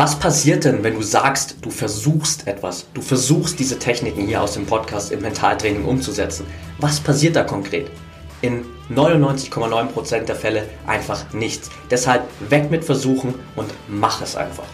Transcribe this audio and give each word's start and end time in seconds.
Was 0.00 0.18
passiert 0.18 0.64
denn, 0.64 0.82
wenn 0.82 0.94
du 0.94 1.02
sagst, 1.02 1.56
du 1.60 1.68
versuchst 1.68 2.46
etwas? 2.46 2.86
Du 2.94 3.02
versuchst 3.02 3.58
diese 3.58 3.78
Techniken 3.78 4.26
hier 4.26 4.40
aus 4.40 4.54
dem 4.54 4.64
Podcast 4.64 5.12
im 5.12 5.20
Mentaltraining 5.20 5.84
umzusetzen. 5.84 6.46
Was 6.78 7.00
passiert 7.00 7.36
da 7.36 7.44
konkret? 7.44 7.90
In 8.40 8.64
99,9% 8.88 10.20
der 10.20 10.36
Fälle 10.36 10.66
einfach 10.86 11.34
nichts. 11.34 11.68
Deshalb 11.90 12.22
weg 12.48 12.70
mit 12.70 12.82
Versuchen 12.82 13.34
und 13.56 13.70
mach 13.88 14.22
es 14.22 14.36
einfach. 14.36 14.64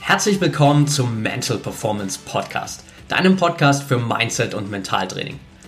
Herzlich 0.00 0.40
willkommen 0.40 0.88
zum 0.88 1.20
Mental 1.20 1.58
Performance 1.58 2.18
Podcast, 2.24 2.82
deinem 3.08 3.36
Podcast 3.36 3.82
für 3.82 3.98
Mindset 3.98 4.54
und 4.54 4.70
Mentaltraining. 4.70 5.38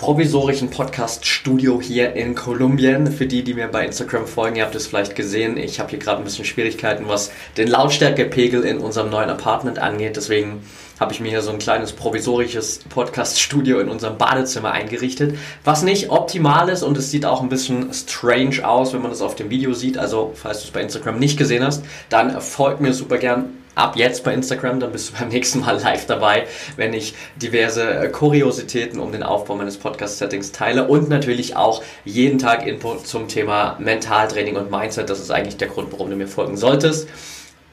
provisorischen 0.00 0.70
Podcast-Studio 0.70 1.78
hier 1.78 2.14
in 2.14 2.34
Kolumbien. 2.34 3.12
Für 3.12 3.26
die, 3.26 3.44
die 3.44 3.52
mir 3.52 3.68
bei 3.68 3.84
Instagram 3.84 4.26
folgen, 4.26 4.56
ihr 4.56 4.64
habt 4.64 4.74
es 4.74 4.86
vielleicht 4.86 5.14
gesehen, 5.14 5.58
ich 5.58 5.78
habe 5.78 5.90
hier 5.90 5.98
gerade 5.98 6.22
ein 6.22 6.24
bisschen 6.24 6.46
Schwierigkeiten, 6.46 7.06
was 7.06 7.30
den 7.58 7.68
Lautstärkepegel 7.68 8.62
in 8.62 8.78
unserem 8.78 9.10
neuen 9.10 9.28
Apartment 9.28 9.78
angeht. 9.78 10.16
Deswegen 10.16 10.62
habe 10.98 11.12
ich 11.12 11.20
mir 11.20 11.28
hier 11.28 11.42
so 11.42 11.50
ein 11.50 11.58
kleines 11.58 11.92
provisorisches 11.92 12.78
Podcast-Studio 12.88 13.78
in 13.78 13.90
unserem 13.90 14.16
Badezimmer 14.16 14.72
eingerichtet, 14.72 15.36
was 15.64 15.82
nicht 15.82 16.08
optimal 16.08 16.70
ist 16.70 16.82
und 16.82 16.96
es 16.96 17.10
sieht 17.10 17.26
auch 17.26 17.42
ein 17.42 17.50
bisschen 17.50 17.92
strange 17.92 18.66
aus, 18.66 18.94
wenn 18.94 19.02
man 19.02 19.10
das 19.10 19.20
auf 19.20 19.36
dem 19.36 19.50
Video 19.50 19.74
sieht. 19.74 19.98
Also, 19.98 20.32
falls 20.34 20.60
du 20.60 20.64
es 20.64 20.70
bei 20.70 20.80
Instagram 20.80 21.18
nicht 21.18 21.36
gesehen 21.36 21.62
hast, 21.62 21.84
dann 22.08 22.40
folgt 22.40 22.80
mir 22.80 22.94
super 22.94 23.18
gern 23.18 23.59
ab 23.74 23.96
jetzt 23.96 24.24
bei 24.24 24.34
Instagram, 24.34 24.80
dann 24.80 24.92
bist 24.92 25.10
du 25.10 25.18
beim 25.18 25.28
nächsten 25.28 25.60
Mal 25.60 25.80
live 25.80 26.06
dabei, 26.06 26.46
wenn 26.76 26.92
ich 26.92 27.14
diverse 27.36 27.82
äh, 27.82 28.08
Kuriositäten 28.08 29.00
um 29.00 29.12
den 29.12 29.22
Aufbau 29.22 29.56
meines 29.56 29.76
Podcast-Settings 29.78 30.52
teile 30.52 30.88
und 30.88 31.08
natürlich 31.08 31.56
auch 31.56 31.82
jeden 32.04 32.38
Tag 32.38 32.66
Input 32.66 33.06
zum 33.06 33.28
Thema 33.28 33.76
Mentaltraining 33.78 34.56
und 34.56 34.70
Mindset. 34.70 35.08
Das 35.08 35.20
ist 35.20 35.30
eigentlich 35.30 35.56
der 35.56 35.68
Grund, 35.68 35.92
warum 35.92 36.10
du 36.10 36.16
mir 36.16 36.28
folgen 36.28 36.56
solltest. 36.56 37.08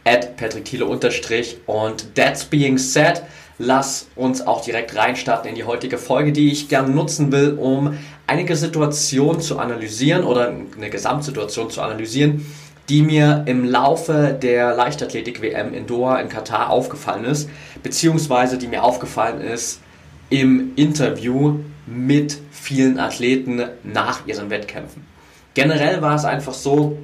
At 0.05 0.37
Patrick 0.37 0.65
Thiele 0.65 0.85
unterstrich 0.85 1.57
und 1.65 2.15
that's 2.15 2.45
being 2.45 2.77
said, 2.77 3.23
lass 3.57 4.07
uns 4.15 4.45
auch 4.45 4.63
direkt 4.63 4.95
reinstarten 4.95 5.49
in 5.49 5.55
die 5.55 5.65
heutige 5.65 5.97
Folge, 5.97 6.31
die 6.31 6.51
ich 6.51 6.69
gerne 6.69 6.89
nutzen 6.89 7.31
will, 7.31 7.57
um 7.59 7.97
einige 8.25 8.55
Situationen 8.55 9.41
zu 9.41 9.57
analysieren 9.57 10.23
oder 10.23 10.47
eine 10.47 10.89
Gesamtsituation 10.89 11.69
zu 11.69 11.81
analysieren, 11.81 12.45
die 12.89 13.01
mir 13.01 13.43
im 13.47 13.65
Laufe 13.65 14.37
der 14.41 14.75
Leichtathletik-WM 14.75 15.73
in 15.73 15.87
Doha 15.87 16.19
in 16.19 16.29
Katar 16.29 16.69
aufgefallen 16.69 17.25
ist, 17.25 17.49
beziehungsweise 17.83 18.57
die 18.57 18.67
mir 18.67 18.83
aufgefallen 18.83 19.41
ist 19.41 19.81
im 20.29 20.73
Interview 20.75 21.59
mit 21.85 22.37
vielen 22.51 22.99
Athleten 22.99 23.61
nach 23.83 24.25
ihren 24.27 24.49
Wettkämpfen. 24.49 25.05
Generell 25.53 26.01
war 26.01 26.15
es 26.15 26.25
einfach 26.25 26.53
so, 26.53 26.97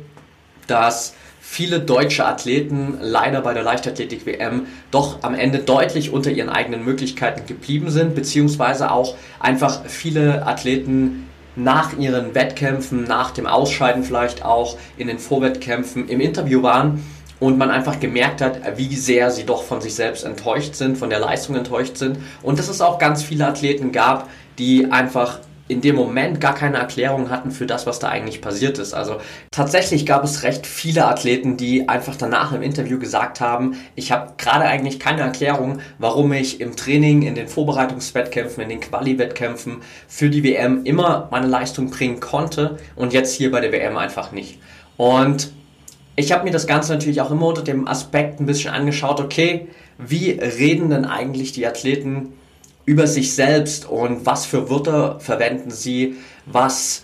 dass 0.67 1.16
viele 1.41 1.79
deutsche 1.81 2.25
Athleten 2.25 2.97
leider 3.01 3.41
bei 3.41 3.53
der 3.53 3.63
Leichtathletik-WM 3.63 4.67
doch 4.91 5.23
am 5.23 5.35
Ende 5.35 5.59
deutlich 5.59 6.11
unter 6.11 6.31
ihren 6.31 6.49
eigenen 6.49 6.85
Möglichkeiten 6.85 7.45
geblieben 7.45 7.89
sind, 7.89 8.16
beziehungsweise 8.16 8.91
auch 8.91 9.16
einfach 9.39 9.85
viele 9.85 10.45
Athleten 10.45 11.27
nach 11.56 11.97
ihren 11.97 12.34
Wettkämpfen, 12.36 13.03
nach 13.03 13.31
dem 13.31 13.46
Ausscheiden 13.46 14.03
vielleicht 14.03 14.44
auch 14.44 14.78
in 14.97 15.08
den 15.08 15.19
Vorwettkämpfen 15.19 16.09
im 16.09 16.19
Interview 16.19 16.64
waren 16.64 17.03
und 17.40 17.58
man 17.58 17.69
einfach 17.69 18.00
gemerkt 18.00 18.41
hat, 18.41 18.78
wie 18.78 18.96
sehr 18.96 19.30
sie 19.30 19.44
doch 19.44 19.64
von 19.64 19.81
sich 19.81 19.96
selbst 19.96 20.24
enttäuscht 20.24 20.75
sind, 20.75 20.97
von 20.97 21.09
der 21.09 21.19
Leistung 21.19 21.56
enttäuscht 21.56 21.97
sind. 21.97 22.18
Und 22.41 22.58
dass 22.58 22.69
es 22.69 22.81
auch 22.81 22.97
ganz 22.97 23.22
viele 23.22 23.46
Athleten 23.46 23.91
gab, 23.91 24.30
die 24.58 24.91
einfach 24.91 25.40
in 25.73 25.81
dem 25.81 25.95
Moment 25.95 26.39
gar 26.39 26.53
keine 26.53 26.78
Erklärung 26.78 27.29
hatten 27.29 27.51
für 27.51 27.66
das, 27.66 27.85
was 27.85 28.00
da 28.00 28.07
eigentlich 28.07 28.41
passiert 28.41 28.78
ist. 28.78 28.94
Also 28.94 29.17
tatsächlich 29.51 30.06
gab 30.06 30.23
es 30.23 30.44
recht 30.44 30.67
viele 30.67 31.06
Athleten, 31.06 31.57
die 31.57 31.89
einfach 31.89 32.16
danach 32.16 32.53
im 32.53 32.61
Interview 32.61 33.00
gesagt 33.00 33.41
haben, 33.41 33.75
ich 33.95 34.11
habe 34.11 34.34
gerade 34.38 34.66
eigentlich 34.66 35.00
keine 35.00 35.22
Erklärung, 35.22 35.79
warum 35.97 36.31
ich 36.31 36.61
im 36.61 36.75
Training, 36.75 37.23
in 37.23 37.35
den 37.35 37.47
Vorbereitungswettkämpfen, 37.47 38.63
in 38.63 38.69
den 38.69 38.79
Quali-Wettkämpfen 38.79 39.78
für 40.07 40.29
die 40.29 40.44
WM 40.44 40.85
immer 40.85 41.28
meine 41.31 41.47
Leistung 41.47 41.90
bringen 41.90 42.19
konnte 42.19 42.78
und 42.95 43.11
jetzt 43.11 43.35
hier 43.35 43.51
bei 43.51 43.59
der 43.59 43.72
WM 43.72 43.97
einfach 43.97 44.31
nicht. 44.31 44.59
Und 44.95 45.51
ich 46.16 46.31
habe 46.31 46.44
mir 46.44 46.51
das 46.51 46.67
Ganze 46.67 46.94
natürlich 46.94 47.22
auch 47.22 47.31
immer 47.31 47.47
unter 47.47 47.63
dem 47.63 47.88
Aspekt 47.88 48.40
ein 48.40 48.45
bisschen 48.45 48.72
angeschaut, 48.72 49.19
okay, 49.19 49.67
wie 49.97 50.31
reden 50.31 50.91
denn 50.91 51.05
eigentlich 51.05 51.51
die 51.51 51.66
Athleten 51.66 52.34
über 52.85 53.07
sich 53.07 53.33
selbst 53.33 53.85
und 53.85 54.25
was 54.25 54.45
für 54.45 54.69
Wörter 54.69 55.19
verwenden 55.19 55.71
sie, 55.71 56.16
was 56.45 57.03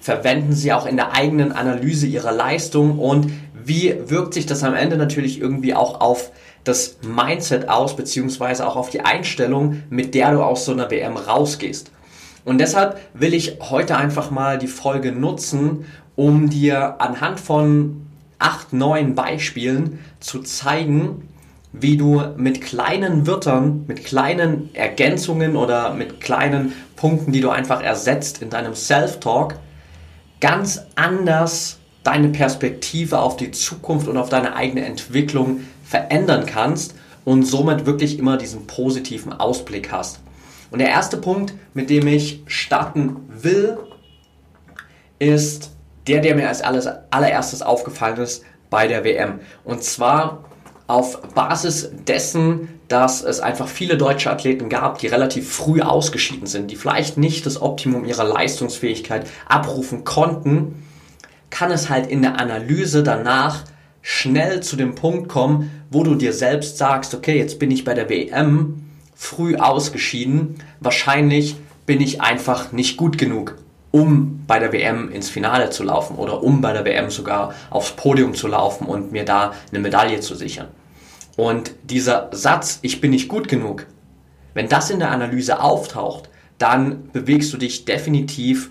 verwenden 0.00 0.52
sie 0.52 0.72
auch 0.72 0.86
in 0.86 0.96
der 0.96 1.14
eigenen 1.14 1.50
Analyse 1.52 2.06
ihrer 2.06 2.32
Leistung 2.32 2.98
und 2.98 3.32
wie 3.54 3.96
wirkt 4.06 4.34
sich 4.34 4.46
das 4.46 4.62
am 4.62 4.74
Ende 4.74 4.96
natürlich 4.96 5.40
irgendwie 5.40 5.74
auch 5.74 6.00
auf 6.00 6.30
das 6.62 6.98
Mindset 7.02 7.68
aus, 7.68 7.96
beziehungsweise 7.96 8.66
auch 8.66 8.76
auf 8.76 8.90
die 8.90 9.00
Einstellung, 9.00 9.82
mit 9.90 10.14
der 10.14 10.32
du 10.32 10.42
aus 10.42 10.64
so 10.64 10.72
einer 10.72 10.90
WM 10.90 11.16
rausgehst. 11.16 11.90
Und 12.44 12.58
deshalb 12.58 13.00
will 13.14 13.34
ich 13.34 13.58
heute 13.60 13.96
einfach 13.96 14.30
mal 14.30 14.58
die 14.58 14.68
Folge 14.68 15.10
nutzen, 15.10 15.86
um 16.14 16.48
dir 16.48 17.00
anhand 17.00 17.40
von 17.40 18.06
acht, 18.38 18.72
neun 18.72 19.14
Beispielen 19.14 19.98
zu 20.20 20.42
zeigen, 20.42 21.28
wie 21.78 21.96
du 21.96 22.22
mit 22.36 22.62
kleinen 22.62 23.26
Wörtern, 23.26 23.84
mit 23.86 24.04
kleinen 24.04 24.74
Ergänzungen 24.74 25.56
oder 25.56 25.92
mit 25.92 26.20
kleinen 26.20 26.72
Punkten, 26.96 27.32
die 27.32 27.40
du 27.40 27.50
einfach 27.50 27.82
ersetzt 27.82 28.40
in 28.40 28.50
deinem 28.50 28.74
Self-Talk, 28.74 29.56
ganz 30.40 30.80
anders 30.94 31.78
deine 32.02 32.28
Perspektive 32.28 33.18
auf 33.18 33.36
die 33.36 33.50
Zukunft 33.50 34.08
und 34.08 34.16
auf 34.16 34.28
deine 34.28 34.54
eigene 34.54 34.84
Entwicklung 34.84 35.60
verändern 35.84 36.46
kannst 36.46 36.94
und 37.24 37.42
somit 37.42 37.84
wirklich 37.84 38.18
immer 38.18 38.36
diesen 38.36 38.66
positiven 38.66 39.32
Ausblick 39.32 39.92
hast. 39.92 40.20
Und 40.70 40.78
der 40.78 40.88
erste 40.88 41.16
Punkt, 41.18 41.54
mit 41.74 41.90
dem 41.90 42.06
ich 42.06 42.42
starten 42.46 43.16
will, 43.28 43.78
ist 45.18 45.72
der, 46.06 46.20
der 46.20 46.36
mir 46.36 46.48
als 46.48 46.62
allererstes 46.62 47.62
aufgefallen 47.62 48.18
ist 48.18 48.44
bei 48.70 48.86
der 48.86 49.04
WM. 49.04 49.40
Und 49.64 49.82
zwar 49.82 50.44
auf 50.86 51.20
Basis 51.34 51.90
dessen, 52.06 52.68
dass 52.88 53.22
es 53.22 53.40
einfach 53.40 53.68
viele 53.68 53.96
deutsche 53.96 54.30
Athleten 54.30 54.68
gab, 54.68 54.98
die 54.98 55.08
relativ 55.08 55.52
früh 55.52 55.80
ausgeschieden 55.80 56.46
sind, 56.46 56.70
die 56.70 56.76
vielleicht 56.76 57.16
nicht 57.16 57.44
das 57.46 57.60
Optimum 57.60 58.04
ihrer 58.04 58.24
Leistungsfähigkeit 58.24 59.26
abrufen 59.46 60.04
konnten, 60.04 60.84
kann 61.50 61.72
es 61.72 61.88
halt 61.88 62.06
in 62.06 62.22
der 62.22 62.38
Analyse 62.38 63.02
danach 63.02 63.64
schnell 64.02 64.62
zu 64.62 64.76
dem 64.76 64.94
Punkt 64.94 65.28
kommen, 65.28 65.84
wo 65.90 66.04
du 66.04 66.14
dir 66.14 66.32
selbst 66.32 66.78
sagst, 66.78 67.14
okay, 67.14 67.36
jetzt 67.36 67.58
bin 67.58 67.72
ich 67.72 67.84
bei 67.84 67.94
der 67.94 68.08
WM 68.08 68.84
früh 69.16 69.56
ausgeschieden, 69.56 70.56
wahrscheinlich 70.78 71.56
bin 71.86 72.00
ich 72.00 72.20
einfach 72.20 72.70
nicht 72.70 72.96
gut 72.96 73.18
genug 73.18 73.56
um 73.90 74.44
bei 74.46 74.58
der 74.58 74.72
WM 74.72 75.10
ins 75.10 75.30
Finale 75.30 75.70
zu 75.70 75.82
laufen 75.82 76.16
oder 76.16 76.42
um 76.42 76.60
bei 76.60 76.72
der 76.72 76.84
WM 76.84 77.10
sogar 77.10 77.54
aufs 77.70 77.92
Podium 77.92 78.34
zu 78.34 78.48
laufen 78.48 78.86
und 78.86 79.12
mir 79.12 79.24
da 79.24 79.54
eine 79.70 79.80
Medaille 79.80 80.20
zu 80.20 80.34
sichern. 80.34 80.68
Und 81.36 81.72
dieser 81.84 82.30
Satz, 82.32 82.78
ich 82.82 83.00
bin 83.00 83.10
nicht 83.10 83.28
gut 83.28 83.48
genug, 83.48 83.86
wenn 84.54 84.68
das 84.68 84.90
in 84.90 84.98
der 84.98 85.10
Analyse 85.10 85.60
auftaucht, 85.60 86.30
dann 86.58 87.10
bewegst 87.12 87.52
du 87.52 87.58
dich 87.58 87.84
definitiv 87.84 88.70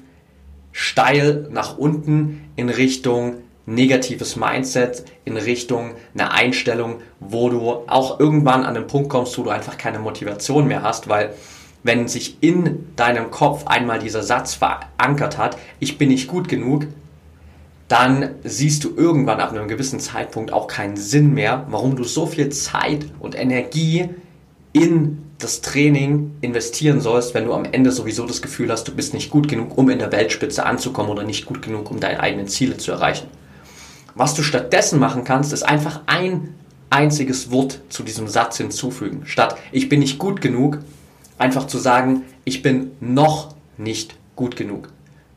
steil 0.72 1.48
nach 1.52 1.78
unten 1.78 2.50
in 2.56 2.70
Richtung 2.70 3.36
negatives 3.66 4.36
Mindset, 4.36 5.06
in 5.24 5.38
Richtung 5.38 5.92
einer 6.14 6.32
Einstellung, 6.32 7.02
wo 7.20 7.50
du 7.50 7.62
auch 7.88 8.20
irgendwann 8.20 8.64
an 8.64 8.74
den 8.74 8.88
Punkt 8.88 9.10
kommst, 9.10 9.38
wo 9.38 9.44
du 9.44 9.50
einfach 9.50 9.78
keine 9.78 10.00
Motivation 10.00 10.68
mehr 10.68 10.84
hast, 10.84 11.08
weil 11.08 11.34
wenn 11.86 12.08
sich 12.08 12.38
in 12.42 12.88
deinem 12.96 13.30
Kopf 13.30 13.68
einmal 13.68 14.00
dieser 14.00 14.24
Satz 14.24 14.56
verankert 14.56 15.38
hat, 15.38 15.56
ich 15.80 16.00
bin 16.00 16.10
nicht 16.10 16.28
gut 16.28 16.50
genug, 16.50 16.88
dann 17.88 18.32
siehst 18.44 18.84
du 18.84 18.96
irgendwann 18.98 19.40
ab 19.40 19.52
einem 19.52 19.68
gewissen 19.68 20.00
Zeitpunkt 20.00 20.52
auch 20.52 20.68
keinen 20.68 20.98
Sinn 20.98 21.36
mehr, 21.36 21.68
warum 21.70 21.96
du 21.96 22.04
so 22.04 22.26
viel 22.26 22.50
Zeit 22.50 23.06
und 23.20 23.38
Energie 23.38 24.10
in 24.74 25.22
das 25.38 25.62
Training 25.62 26.32
investieren 26.42 27.02
sollst, 27.02 27.36
wenn 27.36 27.46
du 27.46 27.54
am 27.54 27.66
Ende 27.66 27.92
sowieso 27.92 28.26
das 28.26 28.42
Gefühl 28.42 28.72
hast, 28.72 28.88
du 28.88 28.96
bist 28.96 29.14
nicht 29.14 29.30
gut 29.30 29.48
genug, 29.48 29.78
um 29.78 29.88
in 29.92 30.00
der 30.00 30.12
Weltspitze 30.12 30.66
anzukommen 30.66 31.12
oder 31.12 31.24
nicht 31.24 31.46
gut 31.46 31.62
genug, 31.62 31.92
um 31.92 32.00
deine 32.00 32.20
eigenen 32.20 32.48
Ziele 32.48 32.78
zu 32.78 32.94
erreichen. 32.94 33.28
Was 34.16 34.34
du 34.34 34.42
stattdessen 34.42 34.98
machen 34.98 35.24
kannst, 35.24 35.54
ist 35.54 35.62
einfach 35.62 36.02
ein 36.08 36.56
einziges 36.90 37.52
Wort 37.52 37.82
zu 37.90 38.02
diesem 38.02 38.28
Satz 38.28 38.58
hinzufügen. 38.58 39.22
Statt 39.26 39.56
ich 39.72 39.88
bin 39.88 40.00
nicht 40.00 40.18
gut 40.18 40.42
genug, 40.42 40.80
einfach 41.38 41.68
zu 41.68 41.78
sagen, 41.78 42.24
ich 42.44 42.62
bin 42.62 42.92
noch 43.00 43.56
nicht 43.78 44.16
gut 44.36 44.56
genug. 44.56 44.90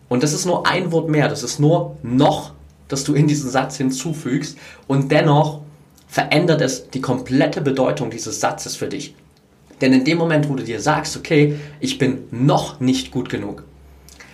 Und 0.08 0.22
das 0.22 0.32
ist 0.32 0.46
nur 0.46 0.66
ein 0.66 0.90
Wort 0.92 1.08
mehr, 1.08 1.28
das 1.28 1.42
ist 1.42 1.60
nur 1.60 1.96
noch, 2.02 2.52
das 2.88 3.04
du 3.04 3.14
in 3.14 3.26
diesen 3.26 3.50
Satz 3.50 3.76
hinzufügst 3.76 4.56
und 4.86 5.12
dennoch 5.12 5.60
verändert 6.06 6.62
es 6.62 6.88
die 6.88 7.02
komplette 7.02 7.60
Bedeutung 7.60 8.10
dieses 8.10 8.40
Satzes 8.40 8.76
für 8.76 8.88
dich. 8.88 9.14
Denn 9.80 9.92
in 9.92 10.04
dem 10.04 10.18
Moment, 10.18 10.48
wo 10.48 10.54
du 10.54 10.64
dir 10.64 10.80
sagst, 10.80 11.16
okay, 11.16 11.56
ich 11.80 11.98
bin 11.98 12.24
noch 12.30 12.80
nicht 12.80 13.10
gut 13.10 13.28
genug, 13.28 13.64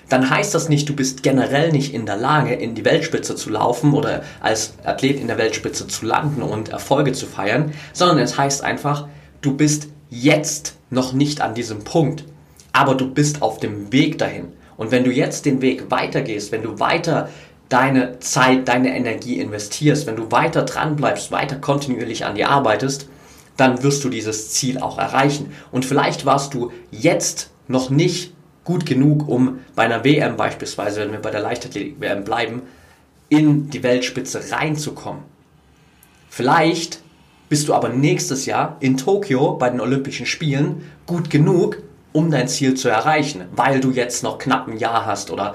dann 0.09 0.31
heißt 0.31 0.55
das 0.55 0.69
nicht, 0.69 0.89
du 0.89 0.95
bist 0.95 1.23
generell 1.23 1.73
nicht 1.73 1.93
in 1.93 2.07
der 2.07 2.17
Lage, 2.17 2.55
in 2.55 2.75
die 2.75 2.85
Weltspitze 2.85 3.35
zu 3.37 3.51
laufen 3.51 3.95
oder 3.95 4.23
als 4.41 4.75
Athlet 4.85 5.19
in 5.19 5.27
der 5.27 5.39
Weltspitze 5.39 5.89
zu 5.89 6.07
landen 6.07 6.43
und 6.43 6.69
Erfolge 6.69 7.13
zu 7.13 7.27
feiern, 7.27 7.73
sondern 7.93 8.19
es 8.19 8.39
heißt 8.39 8.63
einfach, 8.63 9.09
du 9.41 9.57
bist 9.57 9.89
jetzt 10.15 10.77
noch 10.91 11.13
nicht 11.13 11.41
an 11.41 11.55
diesem 11.55 11.85
Punkt, 11.85 12.25
aber 12.73 12.95
du 12.95 13.13
bist 13.13 13.43
auf 13.43 13.59
dem 13.59 13.93
Weg 13.93 14.19
dahin. 14.19 14.53
Und 14.77 14.91
wenn 14.91 15.05
du 15.05 15.11
jetzt 15.11 15.47
den 15.47 15.61
Weg 15.63 15.91
weitergehst, 15.91 16.53
wenn 16.53 16.63
du 16.63 16.79
weiter 16.81 17.29
deine 17.69 18.19
Zeit, 18.21 18.69
deine 18.69 18.97
Energie 18.97 19.41
investierst, 19.41 20.07
wenn 20.07 20.17
du 20.17 20.31
weiter 20.31 20.63
dran 20.63 20.97
bleibst, 20.97 21.33
weiter 21.33 21.57
kontinuierlich 21.57 22.25
an 22.25 22.35
dir 22.35 22.49
arbeitest, 22.49 23.09
dann 23.57 23.83
wirst 23.83 24.03
du 24.05 24.09
dieses 24.09 24.51
Ziel 24.51 24.79
auch 24.79 24.99
erreichen. 24.99 25.53
Und 25.71 25.85
vielleicht 25.85 26.27
warst 26.27 26.55
du 26.55 26.73
jetzt 26.91 27.51
noch 27.69 27.91
nicht 27.91 28.33
gut 28.65 28.87
genug, 28.87 29.29
um 29.29 29.61
bei 29.75 29.85
einer 29.85 30.05
WM 30.05 30.37
beispielsweise, 30.37 31.01
wenn 31.01 31.13
wir 31.13 31.21
bei 31.21 31.31
der 31.31 31.41
Leichtathletik-WM 31.41 32.25
bleiben, 32.25 32.63
in 33.29 33.71
die 33.71 33.83
Weltspitze 33.83 34.51
reinzukommen. 34.51 35.23
Vielleicht 36.29 37.01
bist 37.49 37.69
du 37.69 37.75
aber 37.75 37.89
nächstes 37.89 38.47
Jahr 38.47 38.77
in 38.81 38.97
Tokio 38.97 39.55
bei 39.55 39.71
den 39.71 39.81
Olympischen 39.81 40.27
Spielen 40.27 40.91
gut 41.07 41.31
genug, 41.31 41.79
um 42.13 42.31
dein 42.31 42.49
Ziel 42.49 42.75
zu 42.75 42.89
erreichen, 42.89 43.45
weil 43.55 43.81
du 43.81 43.91
jetzt 43.91 44.23
noch 44.23 44.39
knapp 44.39 44.69
ein 44.69 44.79
Jahr 44.79 45.05
hast 45.07 45.31
oder 45.31 45.55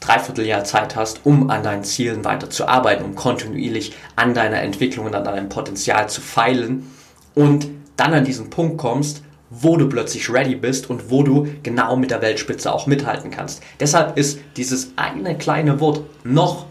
Dreivierteljahr 0.00 0.64
Zeit 0.64 0.94
hast, 0.94 1.20
um 1.24 1.50
an 1.50 1.62
deinen 1.62 1.84
Zielen 1.84 2.24
weiter 2.24 2.48
zu 2.48 2.68
arbeiten, 2.68 3.04
um 3.04 3.14
kontinuierlich 3.14 3.94
an 4.14 4.34
deiner 4.34 4.62
Entwicklung 4.62 5.06
und 5.06 5.14
an 5.14 5.24
deinem 5.24 5.48
Potenzial 5.48 6.08
zu 6.08 6.20
feilen 6.20 6.90
und 7.34 7.68
dann 7.96 8.14
an 8.14 8.24
diesen 8.24 8.50
Punkt 8.50 8.78
kommst, 8.78 9.22
wo 9.50 9.76
du 9.76 9.88
plötzlich 9.88 10.30
ready 10.30 10.54
bist 10.54 10.90
und 10.90 11.10
wo 11.10 11.22
du 11.22 11.48
genau 11.62 11.96
mit 11.96 12.10
der 12.10 12.22
Weltspitze 12.22 12.72
auch 12.72 12.86
mithalten 12.86 13.30
kannst. 13.30 13.62
Deshalb 13.80 14.16
ist 14.16 14.38
dieses 14.56 14.92
eine 14.96 15.36
kleine 15.36 15.80
Wort 15.80 16.02
noch 16.24 16.66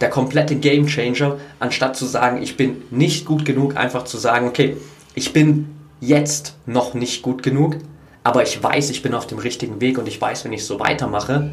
der 0.00 0.10
komplette 0.10 0.56
Game 0.56 0.86
Changer, 0.86 1.38
anstatt 1.58 1.96
zu 1.96 2.06
sagen, 2.06 2.42
ich 2.42 2.56
bin 2.56 2.82
nicht 2.90 3.26
gut 3.26 3.44
genug, 3.44 3.76
einfach 3.76 4.04
zu 4.04 4.18
sagen, 4.18 4.48
okay, 4.48 4.76
ich 5.14 5.32
bin 5.32 5.74
jetzt 6.00 6.54
noch 6.66 6.94
nicht 6.94 7.22
gut 7.22 7.42
genug, 7.42 7.76
aber 8.24 8.42
ich 8.42 8.62
weiß, 8.62 8.90
ich 8.90 9.02
bin 9.02 9.14
auf 9.14 9.26
dem 9.26 9.38
richtigen 9.38 9.80
Weg 9.80 9.98
und 9.98 10.08
ich 10.08 10.20
weiß, 10.20 10.44
wenn 10.44 10.52
ich 10.52 10.64
so 10.64 10.80
weitermache, 10.80 11.50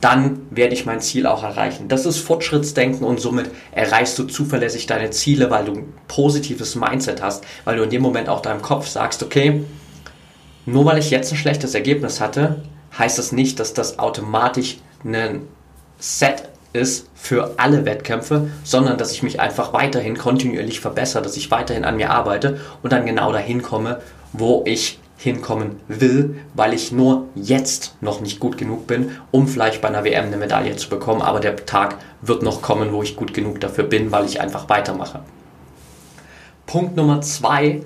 dann 0.00 0.42
werde 0.50 0.74
ich 0.74 0.86
mein 0.86 1.00
Ziel 1.00 1.26
auch 1.26 1.42
erreichen. 1.42 1.88
Das 1.88 2.06
ist 2.06 2.18
Fortschrittsdenken 2.18 3.04
und 3.04 3.20
somit 3.20 3.50
erreichst 3.72 4.16
du 4.18 4.24
zuverlässig 4.24 4.86
deine 4.86 5.10
Ziele, 5.10 5.50
weil 5.50 5.64
du 5.64 5.72
ein 5.72 5.92
positives 6.06 6.76
Mindset 6.76 7.20
hast, 7.20 7.44
weil 7.64 7.76
du 7.76 7.82
in 7.82 7.90
dem 7.90 8.02
Moment 8.02 8.28
auch 8.28 8.40
deinem 8.40 8.62
Kopf 8.62 8.86
sagst, 8.86 9.24
okay, 9.24 9.64
nur 10.66 10.84
weil 10.84 10.98
ich 10.98 11.10
jetzt 11.10 11.32
ein 11.32 11.38
schlechtes 11.38 11.74
Ergebnis 11.74 12.20
hatte, 12.20 12.62
heißt 12.96 13.18
das 13.18 13.32
nicht, 13.32 13.58
dass 13.58 13.74
das 13.74 13.98
automatisch 13.98 14.78
ein 15.04 15.42
Set 15.98 16.48
ist 16.72 17.08
für 17.14 17.54
alle 17.56 17.84
Wettkämpfe, 17.84 18.48
sondern 18.64 18.98
dass 18.98 19.12
ich 19.12 19.22
mich 19.22 19.40
einfach 19.40 19.72
weiterhin 19.72 20.16
kontinuierlich 20.16 20.80
verbessere, 20.80 21.22
dass 21.22 21.36
ich 21.36 21.50
weiterhin 21.50 21.84
an 21.84 21.96
mir 21.96 22.10
arbeite 22.10 22.60
und 22.82 22.92
dann 22.92 23.06
genau 23.06 23.32
dahin 23.32 23.62
komme, 23.62 24.00
wo 24.32 24.62
ich 24.66 24.98
hinkommen 25.16 25.80
will, 25.88 26.36
weil 26.54 26.72
ich 26.72 26.92
nur 26.92 27.26
jetzt 27.34 27.96
noch 28.00 28.20
nicht 28.20 28.38
gut 28.38 28.56
genug 28.56 28.86
bin, 28.86 29.16
um 29.32 29.48
vielleicht 29.48 29.82
bei 29.82 29.88
einer 29.88 30.04
WM 30.04 30.26
eine 30.26 30.36
Medaille 30.36 30.76
zu 30.76 30.88
bekommen. 30.88 31.22
Aber 31.22 31.40
der 31.40 31.56
Tag 31.66 31.96
wird 32.22 32.42
noch 32.42 32.62
kommen, 32.62 32.92
wo 32.92 33.02
ich 33.02 33.16
gut 33.16 33.34
genug 33.34 33.60
dafür 33.60 33.84
bin, 33.84 34.12
weil 34.12 34.26
ich 34.26 34.40
einfach 34.40 34.68
weitermache. 34.68 35.20
Punkt 36.66 36.96
Nummer 36.96 37.20
zwei, 37.20 37.82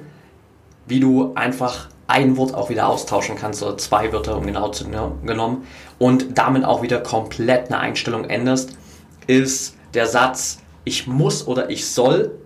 wie 0.87 1.00
du 1.00 1.32
einfach 1.34 1.88
ein 2.07 2.37
Wort 2.37 2.55
auch 2.55 2.69
wieder 2.69 2.89
austauschen 2.89 3.37
kannst 3.37 3.63
oder 3.63 3.79
zwei 3.79 4.13
Wörter, 4.13 4.37
um 4.37 4.47
genau 4.47 4.69
zu 4.69 4.85
genommen 4.89 5.67
und 5.99 6.37
damit 6.39 6.65
auch 6.65 6.83
wieder 6.83 7.01
komplett 7.01 7.69
eine 7.69 7.79
Einstellung 7.79 8.25
änderst, 8.25 8.77
ist 9.27 9.77
der 9.95 10.07
Satz 10.07 10.59
ich 10.85 11.07
muss 11.07 11.47
oder 11.47 11.71
ich 11.71 11.87
soll 11.87 12.39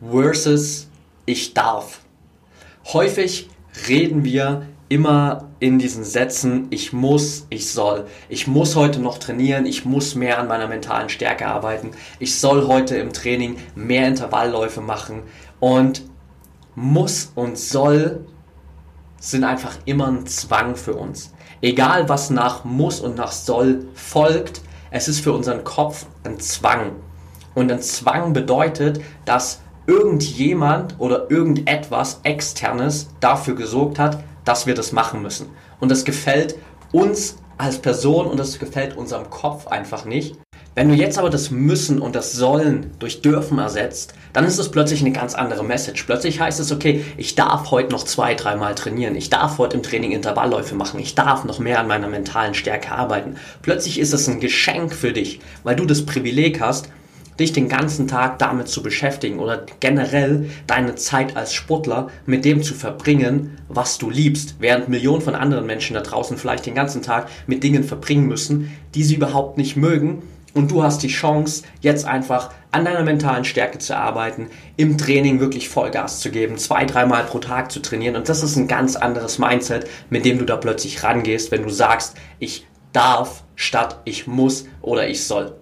versus 0.00 0.88
ich 1.26 1.54
darf. 1.54 2.00
Häufig 2.92 3.48
reden 3.88 4.24
wir 4.24 4.66
immer 4.88 5.48
in 5.58 5.78
diesen 5.78 6.04
Sätzen, 6.04 6.66
ich 6.70 6.92
muss, 6.92 7.46
ich 7.48 7.72
soll. 7.72 8.06
Ich 8.28 8.46
muss 8.46 8.76
heute 8.76 9.00
noch 9.00 9.18
trainieren, 9.18 9.66
ich 9.66 9.84
muss 9.84 10.14
mehr 10.14 10.38
an 10.38 10.46
meiner 10.46 10.68
mentalen 10.68 11.08
Stärke 11.08 11.46
arbeiten, 11.46 11.92
ich 12.18 12.38
soll 12.38 12.66
heute 12.66 12.96
im 12.96 13.12
Training 13.12 13.56
mehr 13.74 14.06
Intervallläufe 14.06 14.80
machen 14.80 15.22
und 15.58 16.02
muss 16.74 17.32
und 17.34 17.58
soll 17.58 18.26
sind 19.30 19.44
einfach 19.44 19.76
immer 19.86 20.08
ein 20.08 20.26
Zwang 20.26 20.76
für 20.76 20.94
uns. 20.94 21.32
Egal 21.62 22.08
was 22.08 22.30
nach 22.30 22.64
muss 22.64 23.00
und 23.00 23.16
nach 23.16 23.32
soll 23.32 23.86
folgt, 23.94 24.60
es 24.90 25.08
ist 25.08 25.20
für 25.20 25.32
unseren 25.32 25.64
Kopf 25.64 26.06
ein 26.24 26.38
Zwang. 26.40 26.92
Und 27.54 27.72
ein 27.72 27.80
Zwang 27.80 28.32
bedeutet, 28.32 29.00
dass 29.24 29.60
irgendjemand 29.86 30.96
oder 30.98 31.30
irgendetwas 31.30 32.20
externes 32.22 33.08
dafür 33.20 33.54
gesorgt 33.54 33.98
hat, 33.98 34.22
dass 34.44 34.66
wir 34.66 34.74
das 34.74 34.92
machen 34.92 35.22
müssen. 35.22 35.48
Und 35.80 35.90
das 35.90 36.04
gefällt 36.04 36.56
uns 36.92 37.38
als 37.56 37.78
Person 37.78 38.26
und 38.26 38.38
das 38.38 38.58
gefällt 38.58 38.96
unserem 38.96 39.30
Kopf 39.30 39.66
einfach 39.66 40.04
nicht. 40.04 40.36
Wenn 40.76 40.88
du 40.88 40.94
jetzt 40.96 41.18
aber 41.18 41.30
das 41.30 41.52
Müssen 41.52 42.00
und 42.00 42.16
das 42.16 42.32
Sollen 42.32 42.90
durch 42.98 43.22
Dürfen 43.22 43.58
ersetzt, 43.58 44.14
dann 44.32 44.44
ist 44.44 44.58
es 44.58 44.72
plötzlich 44.72 45.02
eine 45.02 45.12
ganz 45.12 45.36
andere 45.36 45.62
Message. 45.62 46.02
Plötzlich 46.02 46.40
heißt 46.40 46.58
es, 46.58 46.72
okay, 46.72 47.04
ich 47.16 47.36
darf 47.36 47.70
heute 47.70 47.92
noch 47.92 48.02
zwei, 48.02 48.34
dreimal 48.34 48.74
trainieren. 48.74 49.14
Ich 49.14 49.30
darf 49.30 49.58
heute 49.58 49.76
im 49.76 49.84
Training 49.84 50.10
Intervallläufe 50.10 50.74
machen. 50.74 50.98
Ich 50.98 51.14
darf 51.14 51.44
noch 51.44 51.60
mehr 51.60 51.78
an 51.78 51.86
meiner 51.86 52.08
mentalen 52.08 52.54
Stärke 52.54 52.90
arbeiten. 52.90 53.36
Plötzlich 53.62 54.00
ist 54.00 54.12
es 54.12 54.26
ein 54.26 54.40
Geschenk 54.40 54.92
für 54.92 55.12
dich, 55.12 55.38
weil 55.62 55.76
du 55.76 55.86
das 55.86 56.04
Privileg 56.04 56.60
hast, 56.60 56.88
dich 57.38 57.52
den 57.52 57.68
ganzen 57.68 58.08
Tag 58.08 58.40
damit 58.40 58.66
zu 58.66 58.82
beschäftigen 58.82 59.38
oder 59.38 59.64
generell 59.78 60.50
deine 60.66 60.96
Zeit 60.96 61.36
als 61.36 61.52
Sportler 61.54 62.08
mit 62.26 62.44
dem 62.44 62.64
zu 62.64 62.74
verbringen, 62.74 63.58
was 63.68 63.98
du 63.98 64.10
liebst, 64.10 64.56
während 64.58 64.88
Millionen 64.88 65.22
von 65.22 65.36
anderen 65.36 65.66
Menschen 65.66 65.94
da 65.94 66.00
draußen 66.00 66.36
vielleicht 66.36 66.66
den 66.66 66.74
ganzen 66.74 67.02
Tag 67.02 67.28
mit 67.46 67.62
Dingen 67.62 67.84
verbringen 67.84 68.26
müssen, 68.26 68.76
die 68.94 69.04
sie 69.04 69.16
überhaupt 69.16 69.56
nicht 69.56 69.76
mögen 69.76 70.22
und 70.54 70.70
du 70.70 70.82
hast 70.82 71.02
die 71.02 71.08
Chance, 71.08 71.64
jetzt 71.80 72.06
einfach 72.06 72.52
an 72.70 72.84
deiner 72.84 73.02
mentalen 73.02 73.44
Stärke 73.44 73.78
zu 73.78 73.96
arbeiten, 73.96 74.48
im 74.76 74.96
Training 74.96 75.40
wirklich 75.40 75.68
Vollgas 75.68 76.20
zu 76.20 76.30
geben, 76.30 76.56
zwei, 76.56 76.84
dreimal 76.84 77.24
pro 77.24 77.38
Tag 77.38 77.70
zu 77.70 77.80
trainieren. 77.80 78.16
Und 78.16 78.28
das 78.28 78.42
ist 78.42 78.56
ein 78.56 78.68
ganz 78.68 78.96
anderes 78.96 79.38
Mindset, 79.38 79.88
mit 80.10 80.24
dem 80.24 80.38
du 80.38 80.44
da 80.44 80.56
plötzlich 80.56 81.02
rangehst, 81.02 81.50
wenn 81.50 81.64
du 81.64 81.70
sagst, 81.70 82.16
ich 82.38 82.66
darf 82.92 83.44
statt 83.56 84.00
ich 84.04 84.26
muss 84.26 84.66
oder 84.80 85.08
ich 85.08 85.24
soll. 85.24 85.54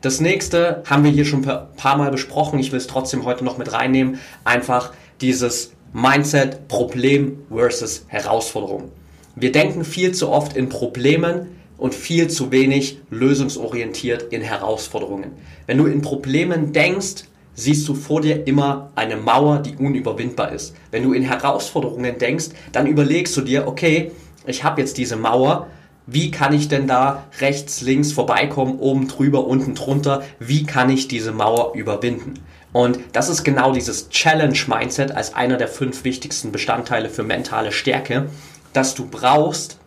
Das 0.00 0.20
nächste 0.20 0.82
haben 0.84 1.02
wir 1.02 1.10
hier 1.10 1.24
schon 1.24 1.48
ein 1.48 1.66
paar 1.76 1.96
Mal 1.96 2.10
besprochen. 2.10 2.58
Ich 2.58 2.72
will 2.72 2.78
es 2.78 2.86
trotzdem 2.86 3.24
heute 3.24 3.42
noch 3.42 3.56
mit 3.56 3.72
reinnehmen. 3.72 4.20
Einfach 4.44 4.92
dieses 5.20 5.72
Mindset 5.94 6.68
Problem 6.68 7.38
versus 7.50 8.04
Herausforderung. 8.08 8.90
Wir 9.34 9.50
denken 9.50 9.84
viel 9.84 10.12
zu 10.12 10.28
oft 10.28 10.56
in 10.56 10.68
Problemen, 10.68 11.56
und 11.84 11.94
viel 11.94 12.28
zu 12.28 12.50
wenig 12.50 13.02
lösungsorientiert 13.10 14.32
in 14.32 14.40
Herausforderungen. 14.40 15.32
Wenn 15.66 15.76
du 15.76 15.84
in 15.84 16.00
Problemen 16.00 16.72
denkst, 16.72 17.24
siehst 17.52 17.86
du 17.86 17.94
vor 17.94 18.22
dir 18.22 18.46
immer 18.46 18.90
eine 18.94 19.18
Mauer, 19.18 19.58
die 19.58 19.76
unüberwindbar 19.76 20.52
ist. 20.52 20.74
Wenn 20.90 21.02
du 21.02 21.12
in 21.12 21.24
Herausforderungen 21.24 22.16
denkst, 22.16 22.46
dann 22.72 22.86
überlegst 22.86 23.36
du 23.36 23.42
dir, 23.42 23.68
okay, 23.68 24.12
ich 24.46 24.64
habe 24.64 24.80
jetzt 24.80 24.96
diese 24.96 25.16
Mauer, 25.16 25.66
wie 26.06 26.30
kann 26.30 26.54
ich 26.54 26.68
denn 26.68 26.86
da 26.86 27.26
rechts, 27.38 27.82
links 27.82 28.12
vorbeikommen, 28.12 28.78
oben 28.78 29.06
drüber, 29.06 29.46
unten 29.46 29.74
drunter, 29.74 30.22
wie 30.38 30.64
kann 30.64 30.88
ich 30.88 31.06
diese 31.06 31.32
Mauer 31.32 31.74
überwinden? 31.74 32.32
Und 32.72 32.98
das 33.12 33.28
ist 33.28 33.44
genau 33.44 33.74
dieses 33.74 34.08
Challenge-Mindset 34.08 35.12
als 35.12 35.34
einer 35.34 35.58
der 35.58 35.68
fünf 35.68 36.04
wichtigsten 36.04 36.50
Bestandteile 36.50 37.10
für 37.10 37.24
mentale 37.24 37.72
Stärke, 37.72 38.30
dass 38.72 38.94
du 38.94 39.06
brauchst, 39.06 39.80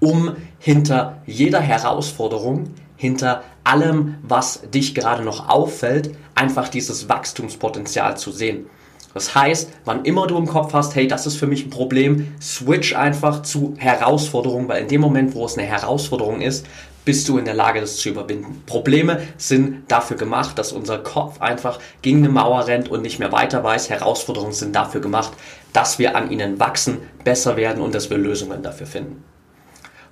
um 0.00 0.36
hinter 0.58 1.18
jeder 1.26 1.60
Herausforderung, 1.60 2.70
hinter 2.96 3.42
allem, 3.64 4.16
was 4.22 4.62
dich 4.74 4.94
gerade 4.94 5.22
noch 5.22 5.48
auffällt, 5.48 6.14
einfach 6.34 6.68
dieses 6.68 7.08
Wachstumspotenzial 7.08 8.16
zu 8.16 8.32
sehen. 8.32 8.66
Das 9.14 9.34
heißt, 9.34 9.70
wann 9.84 10.04
immer 10.04 10.26
du 10.26 10.36
im 10.38 10.46
Kopf 10.46 10.72
hast, 10.72 10.94
hey, 10.94 11.08
das 11.08 11.26
ist 11.26 11.36
für 11.36 11.46
mich 11.46 11.66
ein 11.66 11.70
Problem, 11.70 12.32
switch 12.40 12.94
einfach 12.94 13.42
zu 13.42 13.74
Herausforderung, 13.76 14.68
weil 14.68 14.82
in 14.82 14.88
dem 14.88 15.00
Moment, 15.00 15.34
wo 15.34 15.44
es 15.44 15.58
eine 15.58 15.66
Herausforderung 15.66 16.40
ist, 16.40 16.66
bist 17.04 17.28
du 17.28 17.38
in 17.38 17.44
der 17.44 17.54
Lage, 17.54 17.80
das 17.80 17.96
zu 17.96 18.10
überwinden. 18.10 18.62
Probleme 18.66 19.22
sind 19.36 19.90
dafür 19.90 20.16
gemacht, 20.16 20.58
dass 20.58 20.72
unser 20.72 20.98
Kopf 20.98 21.40
einfach 21.40 21.80
gegen 22.02 22.18
eine 22.18 22.28
Mauer 22.28 22.66
rennt 22.66 22.88
und 22.88 23.02
nicht 23.02 23.18
mehr 23.18 23.32
weiter 23.32 23.64
weiß. 23.64 23.90
Herausforderungen 23.90 24.52
sind 24.52 24.76
dafür 24.76 25.00
gemacht, 25.00 25.32
dass 25.72 25.98
wir 25.98 26.14
an 26.14 26.30
ihnen 26.30 26.60
wachsen, 26.60 26.98
besser 27.24 27.56
werden 27.56 27.82
und 27.82 27.94
dass 27.94 28.10
wir 28.10 28.18
Lösungen 28.18 28.62
dafür 28.62 28.86
finden. 28.86 29.24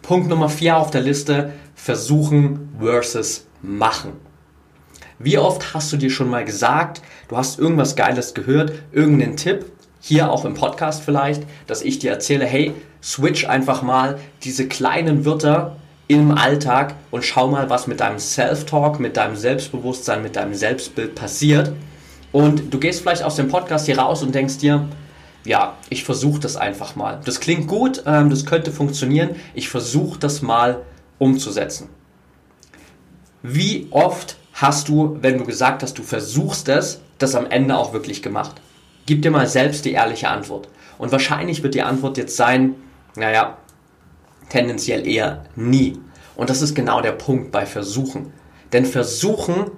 Punkt 0.03 0.29
Nummer 0.29 0.49
vier 0.49 0.77
auf 0.77 0.91
der 0.91 1.03
Liste, 1.03 1.53
versuchen 1.75 2.75
versus 2.79 3.47
machen. 3.63 4.13
Wie 5.19 5.39
oft 5.39 5.75
hast 5.75 5.93
du 5.93 5.97
dir 5.97 6.11
schon 6.11 6.31
mal 6.31 6.45
gesagt, 6.45 7.03
du 7.29 7.37
hast 7.37 7.59
irgendwas 7.59 7.97
Geiles 7.97 8.35
gehört, 8.35 8.73
irgendeinen 8.93 9.37
Tipp, 9.37 9.67
hier 10.01 10.31
auch 10.31 10.45
im 10.45 10.55
Podcast 10.55 11.03
vielleicht, 11.03 11.43
dass 11.67 11.83
ich 11.83 11.99
dir 11.99 12.11
erzähle, 12.11 12.47
hey, 12.47 12.73
switch 13.03 13.49
einfach 13.49 13.83
mal 13.83 14.19
diese 14.45 14.69
kleinen 14.69 15.25
Wörter 15.25 15.77
im 16.07 16.31
Alltag 16.31 16.95
und 17.11 17.25
schau 17.25 17.49
mal, 17.49 17.69
was 17.69 17.87
mit 17.87 18.01
deinem 18.01 18.19
Self-Talk, 18.19 19.01
mit 19.01 19.17
deinem 19.17 19.37
Selbstbewusstsein, 19.37 20.23
mit 20.23 20.37
deinem 20.37 20.55
Selbstbild 20.55 21.15
passiert. 21.15 21.73
Und 22.33 22.73
du 22.73 22.79
gehst 22.79 23.01
vielleicht 23.01 23.23
aus 23.23 23.37
dem 23.37 23.49
Podcast 23.49 23.87
hier 23.87 23.99
raus 23.99 24.23
und 24.23 24.35
denkst 24.35 24.59
dir, 24.59 24.89
ja, 25.49 25.77
ich 25.89 26.05
versuche 26.05 26.41
das 26.41 26.57
einfach 26.57 26.95
mal. 26.95 27.21
Das 27.25 27.41
klingt 27.41 27.67
gut, 27.67 28.03
ähm, 28.07 28.29
das 28.29 28.45
könnte 28.45 28.71
funktionieren. 28.71 29.31
Ich 29.55 29.69
versuche 29.71 30.19
das 30.19 30.43
mal 30.43 30.83
umzusetzen. 31.19 31.89
Wie 33.43 33.89
oft 33.91 34.37
hast 34.53 34.89
du, 34.89 35.17
wenn 35.23 35.39
du 35.39 35.45
gesagt 35.45 35.83
hast, 35.83 35.99
du 35.99 36.03
versuchst 36.03 36.69
es, 36.69 37.01
das 37.17 37.35
am 37.35 37.47
Ende 37.47 37.77
auch 37.77 37.95
wirklich 37.95 38.23
gemacht? 38.23 38.61
Gib 39.07 39.23
dir 39.23 39.31
mal 39.31 39.47
selbst 39.47 39.87
die 39.87 39.93
ehrliche 39.93 40.29
Antwort. 40.29 40.69
Und 40.99 41.13
wahrscheinlich 41.13 41.63
wird 41.63 41.75
die 41.75 41.83
Antwort 41.83 42.19
jetzt 42.19 42.37
sein, 42.37 42.75
naja, 43.17 43.57
tendenziell 44.51 45.07
eher 45.07 45.45
nie. 45.57 45.99
Und 46.37 46.51
das 46.51 46.61
ist 46.61 46.75
genau 46.75 47.01
der 47.01 47.13
Punkt 47.13 47.53
bei 47.53 47.65
Versuchen. 47.65 48.33
Denn 48.73 48.85
Versuchen 48.85 49.71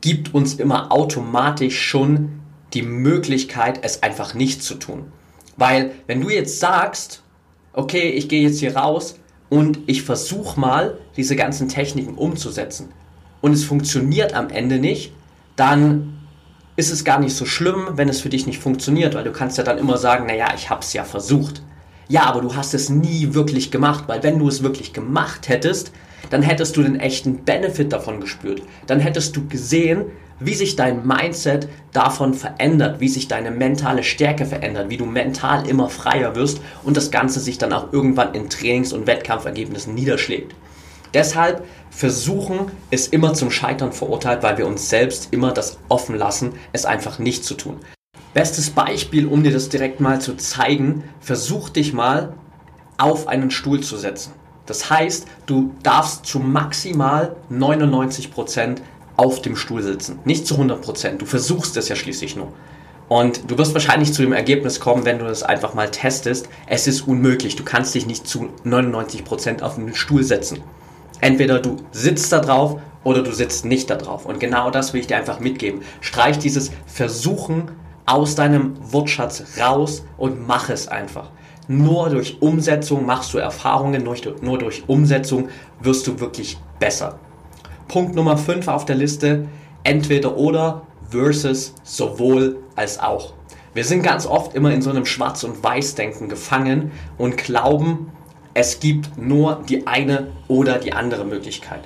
gibt 0.00 0.34
uns 0.34 0.54
immer 0.54 0.92
automatisch 0.92 1.80
schon 1.80 2.40
die 2.74 2.82
Möglichkeit, 2.82 3.80
es 3.82 4.04
einfach 4.04 4.34
nicht 4.34 4.62
zu 4.62 4.74
tun. 4.76 5.12
Weil 5.56 5.92
wenn 6.06 6.20
du 6.20 6.30
jetzt 6.30 6.60
sagst, 6.60 7.22
okay, 7.72 8.10
ich 8.10 8.28
gehe 8.28 8.42
jetzt 8.42 8.60
hier 8.60 8.76
raus 8.76 9.18
und 9.48 9.78
ich 9.86 10.02
versuche 10.02 10.58
mal, 10.58 10.98
diese 11.16 11.36
ganzen 11.36 11.68
Techniken 11.68 12.14
umzusetzen, 12.14 12.88
und 13.40 13.52
es 13.52 13.64
funktioniert 13.64 14.34
am 14.34 14.50
Ende 14.50 14.78
nicht, 14.78 15.12
dann 15.54 16.18
ist 16.74 16.90
es 16.90 17.04
gar 17.04 17.20
nicht 17.20 17.34
so 17.34 17.46
schlimm, 17.46 17.90
wenn 17.92 18.08
es 18.08 18.20
für 18.20 18.28
dich 18.28 18.46
nicht 18.46 18.60
funktioniert, 18.60 19.14
weil 19.14 19.24
du 19.24 19.32
kannst 19.32 19.56
ja 19.56 19.64
dann 19.64 19.78
immer 19.78 19.96
sagen, 19.98 20.26
naja, 20.26 20.48
ich 20.54 20.68
habe 20.68 20.80
es 20.80 20.92
ja 20.92 21.04
versucht. 21.04 21.62
Ja, 22.08 22.24
aber 22.24 22.40
du 22.40 22.54
hast 22.54 22.74
es 22.74 22.88
nie 22.88 23.34
wirklich 23.34 23.70
gemacht, 23.70 24.04
weil 24.06 24.22
wenn 24.22 24.38
du 24.38 24.48
es 24.48 24.62
wirklich 24.62 24.92
gemacht 24.92 25.48
hättest, 25.48 25.92
dann 26.30 26.42
hättest 26.42 26.76
du 26.76 26.82
den 26.82 26.98
echten 26.98 27.44
Benefit 27.44 27.92
davon 27.92 28.20
gespürt. 28.20 28.62
Dann 28.86 29.00
hättest 29.00 29.36
du 29.36 29.46
gesehen, 29.46 30.06
wie 30.38 30.54
sich 30.54 30.76
dein 30.76 31.06
Mindset 31.06 31.68
davon 31.92 32.34
verändert, 32.34 33.00
wie 33.00 33.08
sich 33.08 33.28
deine 33.28 33.50
mentale 33.50 34.02
Stärke 34.02 34.44
verändert, 34.44 34.90
wie 34.90 34.96
du 34.96 35.06
mental 35.06 35.68
immer 35.68 35.88
freier 35.88 36.34
wirst 36.34 36.60
und 36.84 36.96
das 36.96 37.10
Ganze 37.10 37.40
sich 37.40 37.58
dann 37.58 37.72
auch 37.72 37.92
irgendwann 37.92 38.34
in 38.34 38.50
Trainings- 38.50 38.92
und 38.92 39.06
Wettkampfergebnissen 39.06 39.94
niederschlägt. 39.94 40.54
Deshalb 41.14 41.64
versuchen, 41.90 42.70
ist 42.90 43.12
immer 43.12 43.32
zum 43.32 43.50
Scheitern 43.50 43.92
verurteilt, 43.92 44.42
weil 44.42 44.58
wir 44.58 44.66
uns 44.66 44.90
selbst 44.90 45.28
immer 45.30 45.52
das 45.52 45.78
offen 45.88 46.16
lassen, 46.16 46.52
es 46.72 46.84
einfach 46.84 47.18
nicht 47.18 47.44
zu 47.44 47.54
tun. 47.54 47.76
Bestes 48.34 48.68
Beispiel, 48.68 49.26
um 49.26 49.42
dir 49.42 49.52
das 49.52 49.70
direkt 49.70 50.00
mal 50.00 50.20
zu 50.20 50.36
zeigen, 50.36 51.04
versuch 51.20 51.70
dich 51.70 51.94
mal 51.94 52.34
auf 52.98 53.28
einen 53.28 53.50
Stuhl 53.50 53.80
zu 53.80 53.96
setzen. 53.96 54.32
Das 54.66 54.90
heißt, 54.90 55.26
du 55.46 55.72
darfst 55.82 56.26
zu 56.26 56.40
maximal 56.40 57.36
99% 57.50 58.78
auf 59.16 59.42
dem 59.42 59.56
Stuhl 59.56 59.82
sitzen. 59.82 60.18
Nicht 60.24 60.46
zu 60.46 60.56
100%. 60.56 61.18
Du 61.18 61.26
versuchst 61.26 61.76
es 61.76 61.88
ja 61.88 61.96
schließlich 61.96 62.36
nur. 62.36 62.52
Und 63.08 63.50
du 63.50 63.56
wirst 63.56 63.72
wahrscheinlich 63.72 64.12
zu 64.12 64.22
dem 64.22 64.32
Ergebnis 64.32 64.80
kommen, 64.80 65.04
wenn 65.04 65.18
du 65.18 65.26
das 65.26 65.42
einfach 65.42 65.74
mal 65.74 65.90
testest. 65.90 66.48
Es 66.66 66.86
ist 66.86 67.06
unmöglich. 67.06 67.54
Du 67.56 67.64
kannst 67.64 67.94
dich 67.94 68.06
nicht 68.06 68.26
zu 68.26 68.48
99% 68.64 69.62
auf 69.62 69.76
den 69.76 69.94
Stuhl 69.94 70.24
setzen. 70.24 70.62
Entweder 71.20 71.60
du 71.60 71.76
sitzt 71.92 72.32
da 72.32 72.40
drauf 72.40 72.80
oder 73.04 73.22
du 73.22 73.32
sitzt 73.32 73.64
nicht 73.64 73.88
da 73.90 73.94
drauf. 73.94 74.26
Und 74.26 74.40
genau 74.40 74.70
das 74.70 74.92
will 74.92 75.00
ich 75.00 75.06
dir 75.06 75.16
einfach 75.16 75.38
mitgeben. 75.38 75.82
Streich 76.00 76.38
dieses 76.38 76.72
Versuchen 76.86 77.70
aus 78.06 78.34
deinem 78.34 78.74
Wortschatz 78.92 79.44
raus 79.60 80.04
und 80.16 80.46
mach 80.46 80.68
es 80.68 80.88
einfach. 80.88 81.30
Nur 81.68 82.10
durch 82.10 82.40
Umsetzung 82.40 83.06
machst 83.06 83.34
du 83.34 83.38
Erfahrungen, 83.38 84.04
nur 84.40 84.58
durch 84.58 84.88
Umsetzung 84.88 85.48
wirst 85.80 86.06
du 86.06 86.20
wirklich 86.20 86.58
besser. 86.78 87.18
Punkt 87.88 88.14
Nummer 88.14 88.36
5 88.36 88.68
auf 88.68 88.84
der 88.84 88.96
Liste, 88.96 89.46
entweder 89.84 90.36
oder 90.36 90.82
versus 91.10 91.72
sowohl 91.84 92.58
als 92.74 92.98
auch. 92.98 93.32
Wir 93.74 93.84
sind 93.84 94.02
ganz 94.02 94.26
oft 94.26 94.54
immer 94.54 94.72
in 94.72 94.82
so 94.82 94.90
einem 94.90 95.06
Schwarz- 95.06 95.44
und 95.44 95.62
Weiß-Denken 95.62 96.28
gefangen 96.28 96.90
und 97.18 97.36
glauben, 97.36 98.10
es 98.54 98.80
gibt 98.80 99.18
nur 99.18 99.62
die 99.68 99.86
eine 99.86 100.28
oder 100.48 100.78
die 100.78 100.94
andere 100.94 101.24
Möglichkeit. 101.24 101.82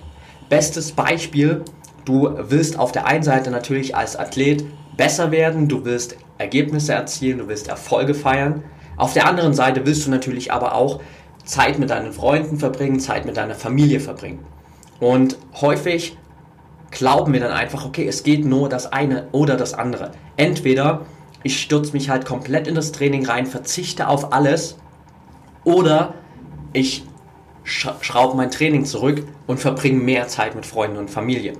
Bestes 0.48 0.92
Beispiel, 0.92 1.64
du 2.04 2.30
willst 2.38 2.78
auf 2.78 2.92
der 2.92 3.06
einen 3.06 3.22
Seite 3.22 3.50
natürlich 3.50 3.96
als 3.96 4.16
Athlet 4.16 4.64
besser 4.96 5.32
werden, 5.32 5.68
du 5.68 5.84
willst 5.84 6.16
Ergebnisse 6.38 6.94
erzielen, 6.94 7.38
du 7.38 7.48
willst 7.48 7.68
Erfolge 7.68 8.14
feiern. 8.14 8.62
Auf 8.96 9.12
der 9.12 9.26
anderen 9.26 9.52
Seite 9.52 9.84
willst 9.84 10.06
du 10.06 10.10
natürlich 10.10 10.52
aber 10.52 10.74
auch 10.74 11.00
Zeit 11.44 11.78
mit 11.78 11.90
deinen 11.90 12.12
Freunden 12.12 12.58
verbringen, 12.58 13.00
Zeit 13.00 13.26
mit 13.26 13.36
deiner 13.36 13.54
Familie 13.54 14.00
verbringen. 14.00 14.38
Und 15.00 15.38
häufig 15.60 16.16
glauben 16.90 17.32
wir 17.32 17.40
dann 17.40 17.52
einfach, 17.52 17.86
okay, 17.86 18.06
es 18.06 18.22
geht 18.22 18.44
nur 18.44 18.68
das 18.68 18.92
eine 18.92 19.28
oder 19.32 19.56
das 19.56 19.74
andere. 19.74 20.12
Entweder 20.36 21.06
ich 21.42 21.60
stürze 21.60 21.92
mich 21.92 22.10
halt 22.10 22.26
komplett 22.26 22.66
in 22.66 22.74
das 22.74 22.92
Training 22.92 23.24
rein, 23.26 23.46
verzichte 23.46 24.08
auf 24.08 24.32
alles 24.32 24.76
oder 25.64 26.14
ich 26.72 27.04
schraube 27.64 28.36
mein 28.36 28.50
Training 28.50 28.84
zurück 28.84 29.24
und 29.46 29.58
verbringe 29.58 30.02
mehr 30.02 30.28
Zeit 30.28 30.54
mit 30.54 30.66
Freunden 30.66 30.98
und 30.98 31.10
Familie. 31.10 31.54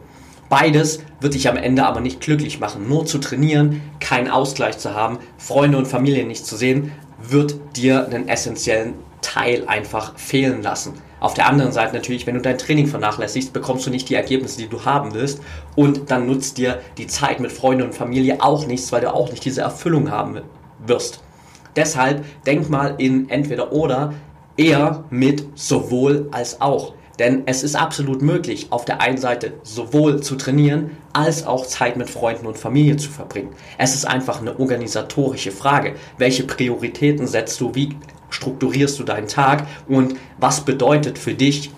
Beides 0.49 1.01
wird 1.21 1.35
dich 1.35 1.49
am 1.49 1.57
Ende 1.57 1.87
aber 1.87 2.01
nicht 2.01 2.21
glücklich 2.21 2.59
machen. 2.59 2.89
Nur 2.89 3.07
zu 3.07 3.19
trainieren, 3.19 3.81
keinen 4.01 4.29
Ausgleich 4.29 4.79
zu 4.79 4.95
haben, 4.95 5.19
Freunde 5.39 5.79
und 5.79 5.87
Familie 5.87 6.27
nicht 6.27 6.45
zu 6.45 6.57
sehen, 6.57 6.93
wird 7.23 7.77
dir 7.77 8.07
einen 8.07 8.29
essentiellen 8.29 8.95
Teil 9.23 9.65
einfach 9.69 10.19
fehlen 10.19 10.63
lassen. 10.63 10.95
Auf 11.21 11.35
der 11.35 11.47
anderen 11.47 11.73
Seite 11.73 11.95
natürlich, 11.95 12.27
wenn 12.27 12.35
du 12.35 12.41
dein 12.41 12.59
Training 12.59 12.87
vernachlässigst, 12.87 13.53
bekommst 13.53 13.87
du 13.87 13.91
nicht 13.91 14.09
die 14.09 14.15
Ergebnisse, 14.15 14.59
die 14.59 14.69
du 14.69 14.85
haben 14.85 15.15
willst 15.15 15.41
und 15.77 16.11
dann 16.11 16.27
nutzt 16.27 16.59
dir 16.59 16.81
die 16.97 17.07
Zeit 17.07 17.41
mit 17.41 17.53
Freunden 17.53 17.85
und 17.85 17.95
Familie 17.95 18.43
auch 18.43 18.67
nichts, 18.67 18.91
weil 18.91 19.03
du 19.03 19.12
auch 19.12 19.31
nicht 19.31 19.45
diese 19.45 19.61
Erfüllung 19.61 20.11
haben 20.11 20.41
wirst. 20.87 21.23
Deshalb 21.77 22.25
denk 22.47 22.71
mal 22.71 22.95
in 22.99 23.29
entweder 23.29 23.73
oder 23.73 24.15
eher 24.57 25.05
mit 25.11 25.47
sowohl 25.55 26.29
als 26.33 26.61
auch. 26.61 26.95
Denn 27.19 27.43
es 27.45 27.62
ist 27.62 27.77
absolut 27.77 28.23
möglich, 28.23 28.69
auf 28.71 28.87
der 28.87 29.03
einen 29.03 29.19
Seite 29.19 29.53
sowohl 29.62 30.23
zu 30.23 30.37
trainieren, 30.37 30.97
als 31.12 31.47
auch 31.47 31.67
Zeit 31.67 31.99
mit 31.99 32.09
Freunden 32.09 32.47
und 32.47 32.57
Familie 32.57 32.97
zu 32.97 33.11
verbringen. 33.11 33.50
Es 33.77 33.95
ist 33.95 34.07
einfach 34.07 34.41
eine 34.41 34.59
organisatorische 34.59 35.50
Frage. 35.50 35.97
Welche 36.17 36.45
Prioritäten 36.45 37.27
setzt 37.27 37.61
du? 37.61 37.75
Wie 37.75 37.91
strukturierst 38.31 38.99
du 38.99 39.05
deinen 39.05 39.29
Tag? 39.29 39.67
Und 39.89 40.17
was 40.39 40.65
bedeutet 40.65 41.19
für 41.19 41.35
dich 41.35 41.71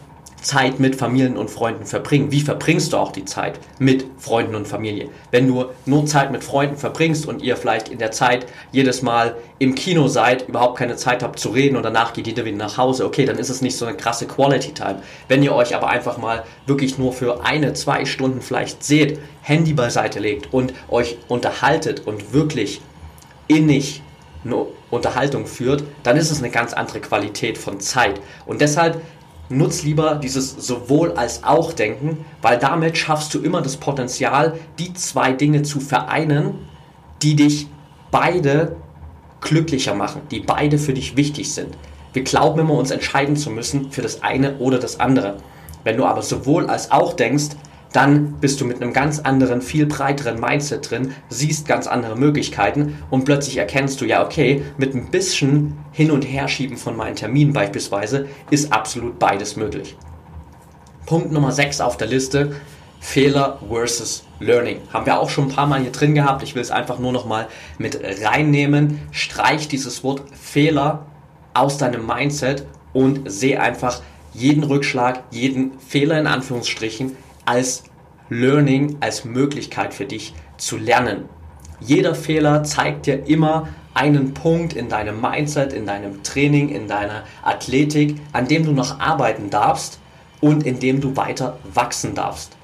Zeit 0.42 0.80
mit 0.80 0.96
Familien 0.96 1.36
und 1.36 1.50
Freunden 1.50 1.86
verbringen. 1.86 2.32
Wie 2.32 2.40
verbringst 2.40 2.92
du 2.92 2.96
auch 2.96 3.12
die 3.12 3.24
Zeit 3.24 3.58
mit 3.78 4.04
Freunden 4.18 4.54
und 4.54 4.68
Familie? 4.68 5.08
Wenn 5.30 5.46
du 5.46 5.66
nur 5.86 6.06
Zeit 6.06 6.32
mit 6.32 6.44
Freunden 6.44 6.76
verbringst 6.76 7.26
und 7.26 7.42
ihr 7.42 7.56
vielleicht 7.56 7.88
in 7.88 7.98
der 7.98 8.10
Zeit 8.10 8.46
jedes 8.72 9.02
Mal 9.02 9.36
im 9.58 9.74
Kino 9.74 10.08
seid, 10.08 10.48
überhaupt 10.48 10.78
keine 10.78 10.96
Zeit 10.96 11.22
habt 11.22 11.38
zu 11.38 11.50
reden 11.50 11.76
und 11.76 11.84
danach 11.84 12.12
geht 12.12 12.26
jeder 12.26 12.44
wieder 12.44 12.56
nach 12.56 12.76
Hause, 12.76 13.06
okay, 13.06 13.24
dann 13.24 13.38
ist 13.38 13.48
es 13.48 13.62
nicht 13.62 13.76
so 13.76 13.86
eine 13.86 13.96
krasse 13.96 14.26
Quality 14.26 14.74
Time. 14.74 15.02
Wenn 15.28 15.42
ihr 15.42 15.54
euch 15.54 15.74
aber 15.74 15.88
einfach 15.88 16.18
mal 16.18 16.44
wirklich 16.66 16.98
nur 16.98 17.12
für 17.12 17.44
eine, 17.44 17.72
zwei 17.74 18.04
Stunden 18.04 18.42
vielleicht 18.42 18.82
seht, 18.82 19.20
Handy 19.42 19.72
beiseite 19.72 20.18
legt 20.18 20.52
und 20.52 20.74
euch 20.88 21.18
unterhaltet 21.28 22.06
und 22.06 22.32
wirklich 22.32 22.80
innig 23.46 24.02
eine 24.44 24.66
Unterhaltung 24.90 25.46
führt, 25.46 25.84
dann 26.02 26.16
ist 26.16 26.30
es 26.30 26.38
eine 26.38 26.50
ganz 26.50 26.72
andere 26.72 27.00
Qualität 27.00 27.58
von 27.58 27.80
Zeit. 27.80 28.20
Und 28.46 28.60
deshalb 28.60 29.00
nutz 29.48 29.82
lieber 29.82 30.16
dieses 30.16 30.50
sowohl 30.50 31.12
als 31.12 31.44
auch 31.44 31.72
Denken, 31.72 32.24
weil 32.40 32.58
damit 32.58 32.96
schaffst 32.96 33.34
du 33.34 33.40
immer 33.40 33.62
das 33.62 33.76
Potenzial, 33.76 34.58
die 34.78 34.92
zwei 34.94 35.32
Dinge 35.32 35.62
zu 35.62 35.80
vereinen, 35.80 36.54
die 37.22 37.36
dich 37.36 37.68
beide 38.10 38.76
glücklicher 39.40 39.94
machen, 39.94 40.22
die 40.30 40.40
beide 40.40 40.78
für 40.78 40.94
dich 40.94 41.16
wichtig 41.16 41.52
sind. 41.52 41.76
Wir 42.12 42.24
glauben 42.24 42.60
immer, 42.60 42.74
uns 42.74 42.90
entscheiden 42.90 43.36
zu 43.36 43.50
müssen 43.50 43.90
für 43.90 44.02
das 44.02 44.22
eine 44.22 44.58
oder 44.58 44.78
das 44.78 45.00
andere. 45.00 45.38
Wenn 45.84 45.96
du 45.96 46.04
aber 46.04 46.22
sowohl 46.22 46.68
als 46.68 46.90
auch 46.90 47.14
denkst, 47.14 47.56
dann 47.92 48.34
bist 48.40 48.60
du 48.60 48.64
mit 48.64 48.80
einem 48.80 48.92
ganz 48.92 49.18
anderen, 49.18 49.60
viel 49.60 49.86
breiteren 49.86 50.40
Mindset 50.40 50.90
drin, 50.90 51.14
siehst 51.28 51.68
ganz 51.68 51.86
andere 51.86 52.16
Möglichkeiten 52.16 52.98
und 53.10 53.24
plötzlich 53.24 53.58
erkennst 53.58 54.00
du, 54.00 54.04
ja, 54.04 54.24
okay, 54.24 54.62
mit 54.78 54.94
ein 54.94 55.10
bisschen 55.10 55.78
Hin- 55.92 56.10
und 56.10 56.22
Herschieben 56.22 56.76
von 56.76 56.96
meinen 56.96 57.16
Terminen 57.16 57.52
beispielsweise 57.52 58.28
ist 58.50 58.72
absolut 58.72 59.18
beides 59.18 59.56
möglich. 59.56 59.96
Punkt 61.06 61.32
Nummer 61.32 61.52
6 61.52 61.80
auf 61.80 61.96
der 61.96 62.08
Liste, 62.08 62.54
Fehler 63.00 63.58
versus 63.68 64.24
Learning. 64.38 64.78
Haben 64.92 65.06
wir 65.06 65.18
auch 65.18 65.28
schon 65.28 65.46
ein 65.48 65.54
paar 65.54 65.66
Mal 65.66 65.80
hier 65.80 65.90
drin 65.90 66.14
gehabt. 66.14 66.44
Ich 66.44 66.54
will 66.54 66.62
es 66.62 66.70
einfach 66.70 67.00
nur 67.00 67.12
noch 67.12 67.26
mal 67.26 67.48
mit 67.76 68.00
reinnehmen. 68.22 69.00
Streich 69.10 69.66
dieses 69.66 70.04
Wort 70.04 70.22
Fehler 70.40 71.04
aus 71.52 71.78
deinem 71.78 72.06
Mindset 72.06 72.64
und 72.92 73.30
sehe 73.30 73.60
einfach 73.60 74.02
jeden 74.32 74.62
Rückschlag, 74.62 75.24
jeden 75.30 75.78
Fehler 75.80 76.18
in 76.18 76.28
Anführungsstrichen 76.28 77.16
als 77.44 77.84
Learning, 78.28 78.96
als 79.00 79.24
Möglichkeit 79.24 79.94
für 79.94 80.06
dich 80.06 80.34
zu 80.56 80.76
lernen. 80.76 81.28
Jeder 81.80 82.14
Fehler 82.14 82.64
zeigt 82.64 83.06
dir 83.06 83.26
immer 83.26 83.68
einen 83.94 84.32
Punkt 84.32 84.72
in 84.72 84.88
deinem 84.88 85.20
Mindset, 85.20 85.72
in 85.72 85.86
deinem 85.86 86.22
Training, 86.22 86.68
in 86.70 86.88
deiner 86.88 87.24
Athletik, 87.42 88.16
an 88.32 88.48
dem 88.48 88.64
du 88.64 88.72
noch 88.72 89.00
arbeiten 89.00 89.50
darfst 89.50 89.98
und 90.40 90.64
in 90.64 90.80
dem 90.80 91.00
du 91.00 91.16
weiter 91.16 91.58
wachsen 91.74 92.14
darfst. 92.14 92.56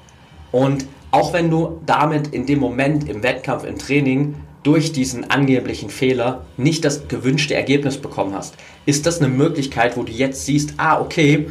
Und 0.51 0.85
auch 1.11 1.33
wenn 1.33 1.49
du 1.49 1.81
damit 1.85 2.27
in 2.29 2.45
dem 2.45 2.59
Moment 2.59 3.07
im 3.09 3.23
Wettkampf, 3.23 3.63
im 3.63 3.77
Training 3.77 4.35
durch 4.63 4.91
diesen 4.91 5.29
angeblichen 5.29 5.89
Fehler 5.89 6.45
nicht 6.57 6.83
das 6.83 7.07
gewünschte 7.07 7.55
Ergebnis 7.55 7.97
bekommen 7.97 8.33
hast, 8.33 8.55
ist 8.85 9.05
das 9.05 9.19
eine 9.19 9.29
Möglichkeit, 9.29 9.97
wo 9.97 10.03
du 10.03 10.11
jetzt 10.11 10.45
siehst, 10.45 10.73
ah, 10.77 10.99
okay, 10.99 11.47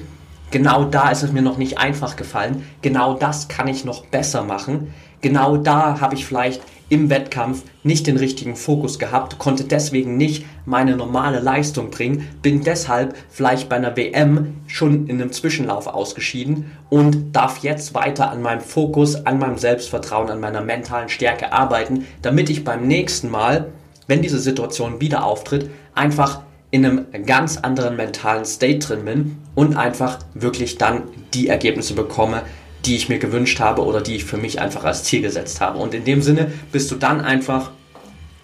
Genau 0.50 0.84
da 0.84 1.10
ist 1.10 1.22
es 1.22 1.32
mir 1.32 1.42
noch 1.42 1.58
nicht 1.58 1.78
einfach 1.78 2.16
gefallen. 2.16 2.64
Genau 2.80 3.14
das 3.14 3.48
kann 3.48 3.68
ich 3.68 3.84
noch 3.84 4.06
besser 4.06 4.42
machen. 4.42 4.94
Genau 5.20 5.56
da 5.56 6.00
habe 6.00 6.14
ich 6.14 6.24
vielleicht 6.24 6.62
im 6.88 7.10
Wettkampf 7.10 7.64
nicht 7.82 8.06
den 8.06 8.16
richtigen 8.16 8.56
Fokus 8.56 8.98
gehabt, 8.98 9.38
konnte 9.38 9.64
deswegen 9.64 10.16
nicht 10.16 10.46
meine 10.64 10.96
normale 10.96 11.40
Leistung 11.40 11.90
bringen, 11.90 12.26
bin 12.40 12.62
deshalb 12.62 13.14
vielleicht 13.28 13.68
bei 13.68 13.76
einer 13.76 13.96
WM 13.96 14.54
schon 14.66 15.06
in 15.06 15.20
einem 15.20 15.32
Zwischenlauf 15.32 15.86
ausgeschieden 15.86 16.70
und 16.88 17.32
darf 17.32 17.58
jetzt 17.58 17.94
weiter 17.94 18.30
an 18.30 18.40
meinem 18.42 18.60
Fokus, 18.60 19.26
an 19.26 19.38
meinem 19.38 19.58
Selbstvertrauen, 19.58 20.30
an 20.30 20.40
meiner 20.40 20.62
mentalen 20.62 21.08
Stärke 21.08 21.52
arbeiten, 21.52 22.06
damit 22.22 22.48
ich 22.48 22.64
beim 22.64 22.86
nächsten 22.86 23.30
Mal, 23.30 23.70
wenn 24.06 24.22
diese 24.22 24.38
Situation 24.38 25.00
wieder 25.00 25.24
auftritt, 25.24 25.70
einfach 25.94 26.40
in 26.70 26.84
einem 26.84 27.06
ganz 27.24 27.56
anderen 27.56 27.96
mentalen 27.96 28.44
State 28.44 28.86
drin 28.86 29.04
bin 29.04 29.38
und 29.54 29.76
einfach 29.76 30.18
wirklich 30.34 30.78
dann 30.78 31.02
die 31.32 31.48
Ergebnisse 31.48 31.94
bekomme, 31.94 32.42
die 32.84 32.96
ich 32.96 33.08
mir 33.08 33.18
gewünscht 33.18 33.60
habe 33.60 33.84
oder 33.84 34.00
die 34.00 34.16
ich 34.16 34.24
für 34.24 34.36
mich 34.36 34.60
einfach 34.60 34.84
als 34.84 35.04
Ziel 35.04 35.22
gesetzt 35.22 35.60
habe. 35.60 35.78
Und 35.78 35.94
in 35.94 36.04
dem 36.04 36.22
Sinne 36.22 36.52
bist 36.70 36.90
du 36.90 36.96
dann 36.96 37.20
einfach 37.20 37.70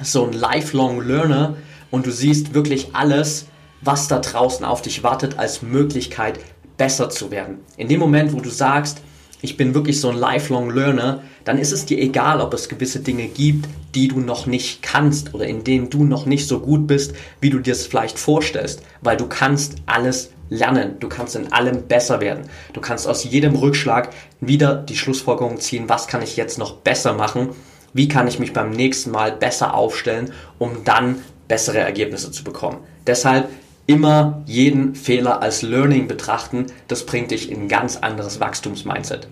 so 0.02 0.25
ein 0.26 0.33
lifelong 0.33 1.07
Learner 1.07 1.57
und 1.90 2.07
du 2.07 2.11
siehst 2.11 2.54
wirklich 2.54 2.88
alles, 2.95 3.47
was 3.81 4.09
da 4.09 4.19
draußen 4.19 4.64
auf 4.64 4.83
dich 4.83 5.02
wartet, 5.02 5.38
als 5.38 5.62
Möglichkeit 5.62 6.40
besser 6.76 7.11
zu 7.11 7.31
werden. 7.31 7.59
In 7.76 7.88
dem 7.88 8.00
Moment, 8.00 8.33
wo 8.33 8.40
du 8.40 8.50
sagst, 8.50 9.02
ich 9.45 9.59
bin 9.59 9.75
wirklich 9.75 10.01
so 10.01 10.09
ein 10.09 10.17
lifelong 10.17 10.71
Learner, 10.71 11.23
dann 11.45 11.59
ist 11.59 11.73
es 11.73 11.85
dir 11.85 11.99
egal, 11.99 12.41
ob 12.41 12.55
es 12.55 12.71
gewisse 12.71 13.01
Dinge 13.01 13.27
gibt, 13.27 13.69
die 13.95 14.09
du 14.09 14.19
noch 14.19 14.47
nicht 14.47 14.83
kannst 14.83 15.35
oder 15.35 15.47
in 15.47 15.65
denen 15.65 15.91
du 15.91 16.03
noch 16.03 16.25
nicht 16.25 16.49
so 16.49 16.61
gut 16.61 16.87
bist, 16.87 17.15
wie 17.43 17.51
du 17.51 17.59
dir 17.59 17.73
es 17.73 17.87
vielleicht 17.87 18.19
vorstellst, 18.19 18.83
weil 19.03 19.19
du 19.19 19.27
kannst 19.27 19.77
alles 19.85 20.31
lernen, 20.49 20.97
du 20.99 21.11
kannst 21.11 21.37
in 21.37 21.53
allem 21.53 21.83
besser 21.83 22.23
werden. 22.23 22.45
Du 22.73 22.81
kannst 22.81 23.07
aus 23.07 23.25
jedem 23.25 23.55
Rückschlag 23.55 24.09
wieder 24.41 24.77
die 24.77 24.97
Schlussfolgerung 24.97 25.61
ziehen, 25.61 25.89
was 25.89 26.07
kann 26.07 26.23
ich 26.23 26.39
jetzt 26.39 26.59
noch 26.59 26.77
besser 26.79 27.13
machen, 27.13 27.51
wie 27.93 28.09
kann 28.09 28.27
ich 28.27 28.39
mich 28.39 28.55
beim 28.55 28.71
nächsten 28.71 29.11
Mal 29.11 29.33
besser 29.33 29.75
aufstellen, 29.75 30.33
um 30.59 30.85
dann 30.85 31.17
bessere 31.49 31.79
Ergebnisse 31.79 32.33
zu 32.33 32.45
bekommen. 32.45 32.79
Deshalb 33.07 33.51
immer 33.87 34.42
jeden 34.47 34.95
Fehler 34.95 35.42
als 35.42 35.62
Learning 35.62 36.09
betrachten, 36.09 36.66
das 36.88 37.05
bringt 37.05 37.31
dich 37.31 37.51
in 37.51 37.62
ein 37.62 37.68
ganz 37.68 37.99
anderes 37.99 38.40
Wachstumsmindset. 38.40 39.29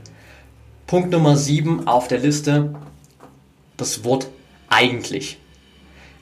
Punkt 0.87 1.11
Nummer 1.11 1.37
7 1.37 1.87
auf 1.87 2.09
der 2.09 2.19
Liste, 2.19 2.75
das 3.77 4.05
Wort 4.05 4.29
eigentlich. 4.69 5.39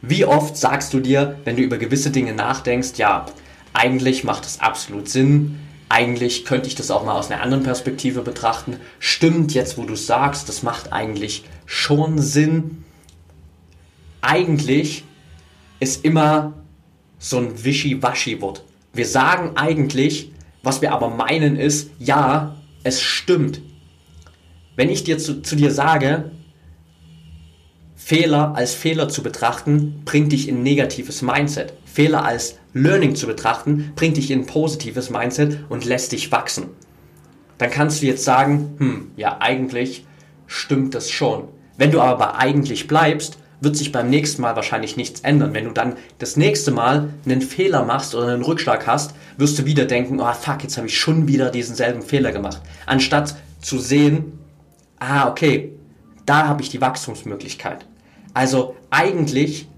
Wie 0.03 0.25
oft 0.25 0.57
sagst 0.57 0.95
du 0.95 1.01
dir, 1.01 1.39
wenn 1.45 1.57
du 1.57 1.63
über 1.63 1.77
gewisse 1.77 2.11
Dinge 2.11 2.33
nachdenkst, 2.33 2.93
ja, 2.97 3.27
eigentlich 3.73 4.25
macht 4.25 4.45
es 4.45 4.61
absolut 4.61 5.09
Sinn, 5.09 5.59
eigentlich 5.89 6.45
könnte 6.45 6.69
ich 6.69 6.77
das 6.77 6.91
auch 6.93 7.05
mal 7.05 7.19
aus 7.19 7.31
einer 7.31 7.43
anderen 7.43 7.65
Perspektive 7.65 8.23
betrachten. 8.23 8.77
Stimmt 9.01 9.55
jetzt, 9.55 9.77
wo 9.77 9.83
du 9.83 9.97
sagst, 9.97 10.49
das 10.49 10.63
macht 10.63 10.93
eigentlich 10.93 11.45
schon 11.67 12.19
Sinn. 12.19 12.85
Eigentlich 14.21 15.03
ist 15.81 16.05
immer 16.05 16.53
so 17.19 17.39
ein 17.39 17.65
Wischi-Waschi-Wort. 17.65 18.63
Wir 18.93 19.07
sagen 19.07 19.57
eigentlich, 19.57 20.31
was 20.63 20.81
wir 20.81 20.93
aber 20.93 21.09
meinen 21.09 21.57
ist, 21.57 21.91
ja, 21.99 22.55
es 22.85 23.03
stimmt. 23.03 23.61
Wenn 24.81 24.89
ich 24.89 25.05
dir 25.05 25.19
zu, 25.19 25.43
zu 25.43 25.57
dir 25.57 25.73
sage, 25.73 26.31
Fehler 27.95 28.55
als 28.57 28.73
Fehler 28.73 29.11
zu 29.11 29.23
betrachten, 29.23 30.01
bringt 30.07 30.33
dich 30.33 30.49
in 30.49 30.61
ein 30.61 30.63
negatives 30.63 31.21
Mindset. 31.21 31.75
Fehler 31.85 32.25
als 32.25 32.57
Learning 32.73 33.15
zu 33.15 33.27
betrachten, 33.27 33.93
bringt 33.95 34.17
dich 34.17 34.31
in 34.31 34.41
ein 34.41 34.47
positives 34.47 35.11
Mindset 35.11 35.59
und 35.69 35.85
lässt 35.85 36.13
dich 36.13 36.33
wachsen. 36.33 36.69
Dann 37.59 37.71
kannst 37.71 38.01
du 38.01 38.07
jetzt 38.07 38.25
sagen, 38.25 38.75
hm, 38.79 39.11
ja, 39.19 39.37
eigentlich 39.41 40.07
stimmt 40.47 40.95
das 40.95 41.11
schon. 41.11 41.49
Wenn 41.77 41.91
du 41.91 42.01
aber 42.01 42.17
bei 42.17 42.35
eigentlich 42.39 42.89
bleibst, 42.89 43.37
wird 43.61 43.77
sich 43.77 43.93
beim 43.93 44.09
nächsten 44.09 44.41
Mal 44.41 44.57
wahrscheinlich 44.57 44.97
nichts 44.97 45.21
ändern. 45.21 45.53
Wenn 45.53 45.67
du 45.67 45.73
dann 45.73 45.97
das 46.19 46.39
nächste 46.39 46.71
Mal 46.71 47.11
einen 47.27 47.43
Fehler 47.43 47.85
machst 47.85 48.15
oder 48.15 48.29
einen 48.29 48.45
Rückschlag 48.45 48.87
hast, 48.87 49.15
wirst 49.37 49.59
du 49.59 49.67
wieder 49.67 49.85
denken, 49.85 50.21
oh 50.21 50.33
fuck, 50.33 50.63
jetzt 50.63 50.79
habe 50.79 50.87
ich 50.87 50.99
schon 50.99 51.29
wieder 51.29 51.51
diesen 51.51 51.77
selben 51.77 52.01
Fehler 52.01 52.33
gemacht. 52.33 52.63
Anstatt 52.87 53.35
zu 53.61 53.79
sehen, 53.79 54.40
ah, 55.01 55.29
okay, 55.29 55.73
da 56.25 56.47
habe 56.47 56.63
ich 56.63 56.69
die 56.69 56.81
Wachstumsmöglichkeit. 56.81 57.87
Also 58.33 58.77
eigentlich 58.91 59.69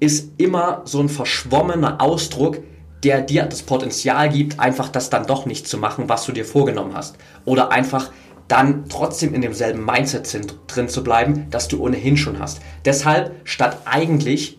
ist 0.00 0.32
immer 0.38 0.82
so 0.84 1.00
ein 1.00 1.08
verschwommener 1.08 2.00
Ausdruck, 2.00 2.58
der 3.04 3.20
dir 3.20 3.44
das 3.44 3.62
Potenzial 3.62 4.28
gibt, 4.30 4.58
einfach 4.58 4.88
das 4.88 5.10
dann 5.10 5.26
doch 5.26 5.46
nicht 5.46 5.68
zu 5.68 5.78
machen, 5.78 6.08
was 6.08 6.24
du 6.24 6.32
dir 6.32 6.44
vorgenommen 6.44 6.94
hast. 6.94 7.16
Oder 7.44 7.70
einfach 7.70 8.10
dann 8.48 8.88
trotzdem 8.88 9.34
in 9.34 9.42
demselben 9.42 9.84
Mindset 9.84 10.54
drin 10.66 10.88
zu 10.88 11.04
bleiben, 11.04 11.46
das 11.50 11.68
du 11.68 11.82
ohnehin 11.82 12.16
schon 12.16 12.38
hast. 12.38 12.60
Deshalb, 12.84 13.34
statt 13.44 13.82
eigentlich 13.84 14.58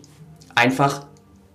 einfach 0.54 1.06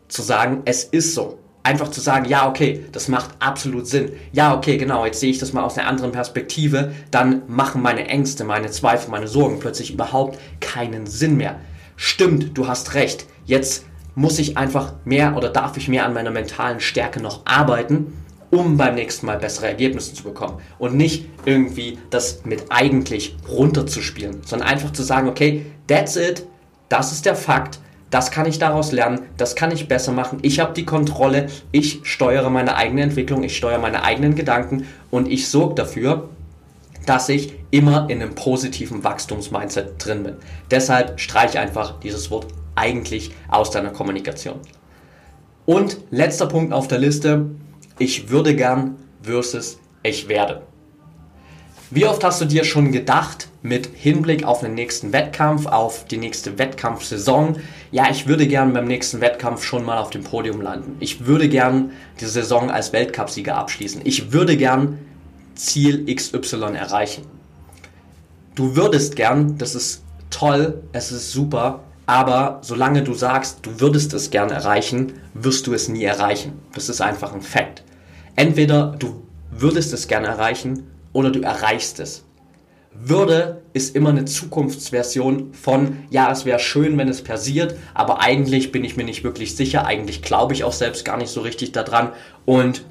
zu 0.09 0.21
sagen, 0.21 0.61
es 0.65 0.83
ist 0.83 1.15
so. 1.15 1.39
Einfach 1.65 1.89
zu 1.89 1.99
sagen, 1.99 2.25
ja, 2.25 2.47
okay, 2.47 2.85
das 2.91 3.07
macht 3.07 3.31
absolut 3.39 3.87
Sinn. 3.87 4.11
Ja, 4.31 4.55
okay, 4.55 4.77
genau, 4.77 5.03
jetzt 5.03 5.19
sehe 5.19 5.31
ich 5.31 5.39
das 5.39 5.51
mal 5.51 5.63
aus 5.63 5.77
einer 5.77 5.87
anderen 5.87 6.11
Perspektive, 6.11 6.93
dann 7.09 7.41
machen 7.47 7.81
meine 7.81 8.07
Ängste, 8.07 8.43
meine 8.43 8.69
Zweifel, 8.69 9.09
meine 9.09 9.27
Sorgen 9.27 9.59
plötzlich 9.59 9.91
überhaupt 9.91 10.37
keinen 10.59 11.07
Sinn 11.07 11.37
mehr. 11.37 11.59
Stimmt, 11.95 12.55
du 12.55 12.67
hast 12.67 12.93
recht. 12.93 13.25
Jetzt 13.45 13.85
muss 14.13 14.37
ich 14.37 14.57
einfach 14.57 14.93
mehr 15.05 15.35
oder 15.35 15.49
darf 15.49 15.75
ich 15.75 15.87
mehr 15.87 16.05
an 16.05 16.13
meiner 16.13 16.29
mentalen 16.29 16.79
Stärke 16.79 17.19
noch 17.19 17.41
arbeiten 17.45 18.13
um 18.51 18.77
beim 18.77 18.95
nächsten 18.95 19.25
Mal 19.25 19.39
bessere 19.39 19.67
Ergebnisse 19.67 20.13
zu 20.13 20.23
bekommen. 20.23 20.59
Und 20.77 20.95
nicht 20.95 21.25
irgendwie 21.45 21.97
das 22.11 22.45
mit 22.45 22.65
eigentlich 22.69 23.35
runterzuspielen, 23.49 24.41
sondern 24.45 24.69
einfach 24.69 24.93
zu 24.93 25.03
sagen, 25.03 25.27
okay, 25.27 25.65
that's 25.87 26.15
it, 26.15 26.45
das 26.87 27.11
ist 27.11 27.25
der 27.25 27.35
Fakt, 27.35 27.79
das 28.09 28.31
kann 28.31 28.45
ich 28.45 28.59
daraus 28.59 28.91
lernen, 28.91 29.21
das 29.37 29.55
kann 29.55 29.71
ich 29.71 29.87
besser 29.87 30.11
machen, 30.11 30.39
ich 30.41 30.59
habe 30.59 30.73
die 30.73 30.85
Kontrolle, 30.85 31.47
ich 31.71 32.01
steuere 32.03 32.49
meine 32.49 32.75
eigene 32.75 33.01
Entwicklung, 33.01 33.43
ich 33.43 33.57
steuere 33.57 33.79
meine 33.79 34.03
eigenen 34.03 34.35
Gedanken 34.35 34.87
und 35.11 35.29
ich 35.29 35.47
sorge 35.47 35.75
dafür, 35.75 36.29
dass 37.05 37.29
ich 37.29 37.53
immer 37.71 38.09
in 38.09 38.21
einem 38.21 38.35
positiven 38.35 39.03
Wachstumsmindset 39.03 39.93
drin 39.97 40.23
bin. 40.23 40.35
Deshalb 40.71 41.19
streich 41.19 41.57
einfach 41.57 41.99
dieses 41.99 42.31
Wort 42.31 42.47
eigentlich 42.75 43.31
aus 43.49 43.71
deiner 43.71 43.91
Kommunikation. 43.91 44.59
Und 45.65 45.97
letzter 46.11 46.47
Punkt 46.47 46.73
auf 46.73 46.87
der 46.87 46.99
Liste, 46.99 47.45
ich 47.97 48.29
würde 48.29 48.55
gern 48.55 48.97
versus 49.21 49.79
ich 50.03 50.27
werde. 50.27 50.61
Wie 51.89 52.05
oft 52.05 52.23
hast 52.23 52.41
du 52.41 52.45
dir 52.45 52.63
schon 52.63 52.91
gedacht, 52.91 53.47
mit 53.65 53.89
Hinblick 53.95 54.45
auf 54.45 54.61
den 54.61 54.75
nächsten 54.75 55.11
Wettkampf, 55.11 55.65
auf 55.65 56.05
die 56.05 56.17
nächste 56.17 56.59
Wettkampfsaison, 56.59 57.57
ja, 57.91 58.11
ich 58.11 58.27
würde 58.27 58.47
gern 58.47 58.73
beim 58.73 58.85
nächsten 58.85 59.21
Wettkampf 59.21 59.63
schon 59.63 59.83
mal 59.83 59.97
auf 59.97 60.11
dem 60.11 60.23
Podium 60.23 60.61
landen. 60.61 60.97
Ich 60.99 61.25
würde 61.25 61.49
gern 61.49 61.91
die 62.19 62.25
Saison 62.25 62.69
als 62.69 62.93
Weltcupsieger 62.93 63.55
abschließen. 63.55 64.01
Ich 64.03 64.31
würde 64.31 64.55
gern 64.55 64.99
Ziel 65.55 66.05
XY 66.13 66.75
erreichen. 66.75 67.23
Du 68.53 68.75
würdest 68.75 69.15
gern, 69.15 69.57
das 69.57 69.73
ist 69.73 70.03
toll, 70.29 70.83
es 70.93 71.11
ist 71.11 71.31
super, 71.31 71.81
aber 72.05 72.59
solange 72.61 73.01
du 73.01 73.15
sagst, 73.15 73.59
du 73.63 73.79
würdest 73.79 74.13
es 74.13 74.29
gern 74.29 74.51
erreichen, 74.51 75.13
wirst 75.33 75.65
du 75.65 75.73
es 75.73 75.89
nie 75.89 76.03
erreichen. 76.03 76.53
Das 76.73 76.87
ist 76.87 77.01
einfach 77.01 77.33
ein 77.33 77.41
Fakt. 77.41 77.83
Entweder 78.35 78.95
du 78.99 79.23
würdest 79.49 79.91
es 79.91 80.07
gern 80.07 80.23
erreichen 80.23 80.83
oder 81.13 81.31
du 81.31 81.41
erreichst 81.41 81.99
es. 81.99 82.24
Würde 82.99 83.61
ist 83.73 83.95
immer 83.95 84.09
eine 84.09 84.25
Zukunftsversion 84.25 85.53
von, 85.53 85.97
ja, 86.09 86.31
es 86.31 86.45
wäre 86.45 86.59
schön, 86.59 86.97
wenn 86.97 87.09
es 87.09 87.23
passiert, 87.23 87.75
aber 87.93 88.21
eigentlich 88.21 88.71
bin 88.71 88.83
ich 88.83 88.97
mir 88.97 89.03
nicht 89.03 89.23
wirklich 89.23 89.55
sicher, 89.55 89.85
eigentlich 89.85 90.21
glaube 90.21 90.53
ich 90.53 90.63
auch 90.63 90.73
selbst 90.73 91.05
gar 91.05 91.17
nicht 91.17 91.29
so 91.29 91.41
richtig 91.41 91.71
daran 91.71 92.13
und 92.45 92.85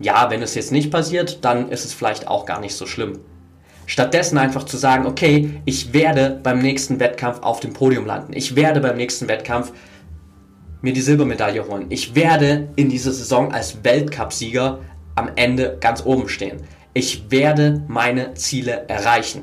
ja, 0.00 0.30
wenn 0.30 0.42
es 0.42 0.54
jetzt 0.54 0.72
nicht 0.72 0.90
passiert, 0.90 1.44
dann 1.44 1.68
ist 1.68 1.84
es 1.84 1.92
vielleicht 1.92 2.26
auch 2.26 2.46
gar 2.46 2.60
nicht 2.60 2.74
so 2.74 2.86
schlimm. 2.86 3.18
Stattdessen 3.84 4.38
einfach 4.38 4.64
zu 4.64 4.78
sagen, 4.78 5.06
okay, 5.06 5.60
ich 5.66 5.92
werde 5.92 6.40
beim 6.42 6.60
nächsten 6.60 7.00
Wettkampf 7.00 7.40
auf 7.42 7.60
dem 7.60 7.72
Podium 7.72 8.06
landen. 8.06 8.32
Ich 8.32 8.56
werde 8.56 8.80
beim 8.80 8.96
nächsten 8.96 9.28
Wettkampf 9.28 9.72
mir 10.80 10.92
die 10.92 11.00
Silbermedaille 11.02 11.66
holen. 11.66 11.86
Ich 11.90 12.14
werde 12.14 12.68
in 12.76 12.88
dieser 12.88 13.12
Saison 13.12 13.52
als 13.52 13.84
Weltcupsieger 13.84 14.78
am 15.16 15.30
Ende 15.34 15.76
ganz 15.80 16.06
oben 16.06 16.28
stehen 16.28 16.62
ich 16.92 17.30
werde 17.30 17.82
meine 17.88 18.34
Ziele 18.34 18.88
erreichen. 18.88 19.42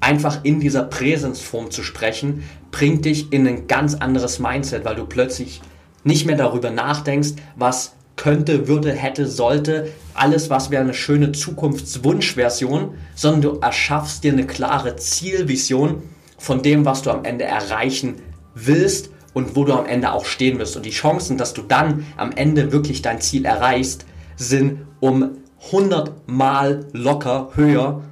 Einfach 0.00 0.40
in 0.42 0.60
dieser 0.60 0.82
Präsensform 0.82 1.70
zu 1.70 1.82
sprechen, 1.82 2.44
bringt 2.70 3.04
dich 3.04 3.32
in 3.32 3.46
ein 3.46 3.66
ganz 3.66 3.94
anderes 3.94 4.38
Mindset, 4.38 4.84
weil 4.84 4.96
du 4.96 5.06
plötzlich 5.06 5.62
nicht 6.02 6.26
mehr 6.26 6.36
darüber 6.36 6.70
nachdenkst, 6.70 7.34
was 7.56 7.94
könnte, 8.16 8.68
würde, 8.68 8.92
hätte, 8.92 9.26
sollte, 9.26 9.90
alles, 10.12 10.50
was 10.50 10.70
wäre 10.70 10.82
eine 10.82 10.94
schöne 10.94 11.32
Zukunftswunschversion, 11.32 12.94
sondern 13.14 13.42
du 13.42 13.58
erschaffst 13.60 14.22
dir 14.22 14.32
eine 14.32 14.46
klare 14.46 14.96
Zielvision 14.96 16.02
von 16.38 16.62
dem, 16.62 16.84
was 16.84 17.02
du 17.02 17.10
am 17.10 17.24
Ende 17.24 17.44
erreichen 17.44 18.16
willst 18.54 19.10
und 19.32 19.56
wo 19.56 19.64
du 19.64 19.72
am 19.72 19.86
Ende 19.86 20.12
auch 20.12 20.26
stehen 20.26 20.58
wirst. 20.58 20.76
Und 20.76 20.86
die 20.86 20.90
Chancen, 20.90 21.38
dass 21.38 21.54
du 21.54 21.62
dann 21.62 22.06
am 22.16 22.30
Ende 22.32 22.70
wirklich 22.70 23.02
dein 23.02 23.20
Ziel 23.20 23.44
erreichst, 23.46 24.04
sind 24.36 24.82
um 25.00 25.38
100 25.66 26.28
Mal 26.28 26.86
locker 26.92 27.50
höher, 27.54 28.02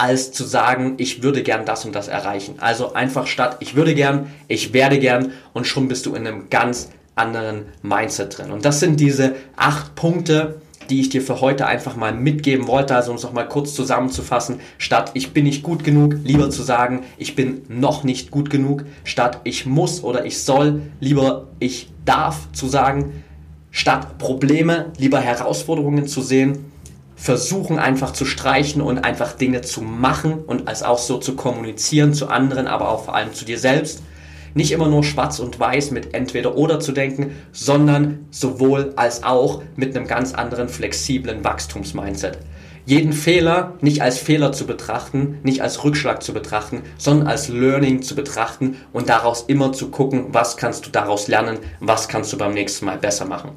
als 0.00 0.32
zu 0.32 0.44
sagen, 0.44 0.94
ich 0.96 1.22
würde 1.22 1.42
gern 1.42 1.66
das 1.66 1.84
und 1.84 1.94
das 1.94 2.08
erreichen. 2.08 2.54
Also 2.58 2.94
einfach 2.94 3.26
statt, 3.26 3.58
ich 3.60 3.76
würde 3.76 3.94
gern, 3.94 4.30
ich 4.48 4.72
werde 4.72 4.98
gern 4.98 5.32
und 5.52 5.66
schon 5.66 5.88
bist 5.88 6.06
du 6.06 6.14
in 6.14 6.26
einem 6.26 6.48
ganz 6.48 6.88
anderen 7.16 7.66
Mindset 7.82 8.38
drin. 8.38 8.50
Und 8.50 8.64
das 8.64 8.80
sind 8.80 8.98
diese 8.98 9.34
acht 9.56 9.94
Punkte, 9.94 10.62
die 10.88 11.00
ich 11.00 11.10
dir 11.10 11.20
für 11.20 11.42
heute 11.42 11.66
einfach 11.66 11.96
mal 11.96 12.14
mitgeben 12.14 12.66
wollte. 12.66 12.96
Also 12.96 13.10
um 13.10 13.18
es 13.18 13.22
nochmal 13.22 13.46
kurz 13.46 13.74
zusammenzufassen, 13.74 14.60
statt 14.78 15.10
ich 15.12 15.32
bin 15.32 15.44
nicht 15.44 15.62
gut 15.62 15.84
genug, 15.84 16.16
lieber 16.24 16.48
zu 16.48 16.62
sagen, 16.62 17.04
ich 17.18 17.36
bin 17.36 17.62
noch 17.68 18.02
nicht 18.02 18.30
gut 18.30 18.48
genug, 18.48 18.84
statt 19.04 19.40
ich 19.44 19.66
muss 19.66 20.02
oder 20.02 20.24
ich 20.24 20.42
soll, 20.42 20.80
lieber 20.98 21.48
ich 21.58 21.90
darf 22.06 22.50
zu 22.52 22.68
sagen, 22.68 23.22
statt 23.70 24.16
Probleme, 24.16 24.92
lieber 24.96 25.20
Herausforderungen 25.20 26.08
zu 26.08 26.22
sehen 26.22 26.69
versuchen 27.20 27.78
einfach 27.78 28.12
zu 28.12 28.24
streichen 28.24 28.80
und 28.80 29.04
einfach 29.04 29.34
Dinge 29.34 29.60
zu 29.60 29.82
machen 29.82 30.38
und 30.46 30.68
als 30.68 30.82
auch 30.82 30.98
so 30.98 31.18
zu 31.18 31.36
kommunizieren 31.36 32.14
zu 32.14 32.28
anderen, 32.28 32.66
aber 32.66 32.88
auch 32.88 33.04
vor 33.04 33.14
allem 33.14 33.34
zu 33.34 33.44
dir 33.44 33.58
selbst. 33.58 34.02
Nicht 34.54 34.72
immer 34.72 34.88
nur 34.88 35.04
schwarz 35.04 35.38
und 35.38 35.60
weiß 35.60 35.90
mit 35.90 36.14
entweder 36.14 36.56
oder 36.56 36.80
zu 36.80 36.92
denken, 36.92 37.36
sondern 37.52 38.26
sowohl 38.30 38.94
als 38.96 39.22
auch 39.22 39.62
mit 39.76 39.94
einem 39.94 40.06
ganz 40.06 40.32
anderen 40.32 40.70
flexiblen 40.70 41.44
Wachstumsmindset. 41.44 42.38
Jeden 42.86 43.12
Fehler 43.12 43.74
nicht 43.82 44.00
als 44.00 44.18
Fehler 44.18 44.52
zu 44.52 44.66
betrachten, 44.66 45.38
nicht 45.42 45.60
als 45.60 45.84
Rückschlag 45.84 46.22
zu 46.22 46.32
betrachten, 46.32 46.82
sondern 46.96 47.28
als 47.28 47.48
Learning 47.48 48.00
zu 48.00 48.14
betrachten 48.16 48.78
und 48.94 49.10
daraus 49.10 49.44
immer 49.46 49.72
zu 49.72 49.90
gucken, 49.90 50.28
was 50.32 50.56
kannst 50.56 50.86
du 50.86 50.90
daraus 50.90 51.28
lernen, 51.28 51.58
was 51.80 52.08
kannst 52.08 52.32
du 52.32 52.38
beim 52.38 52.54
nächsten 52.54 52.86
Mal 52.86 52.96
besser 52.96 53.26
machen 53.26 53.50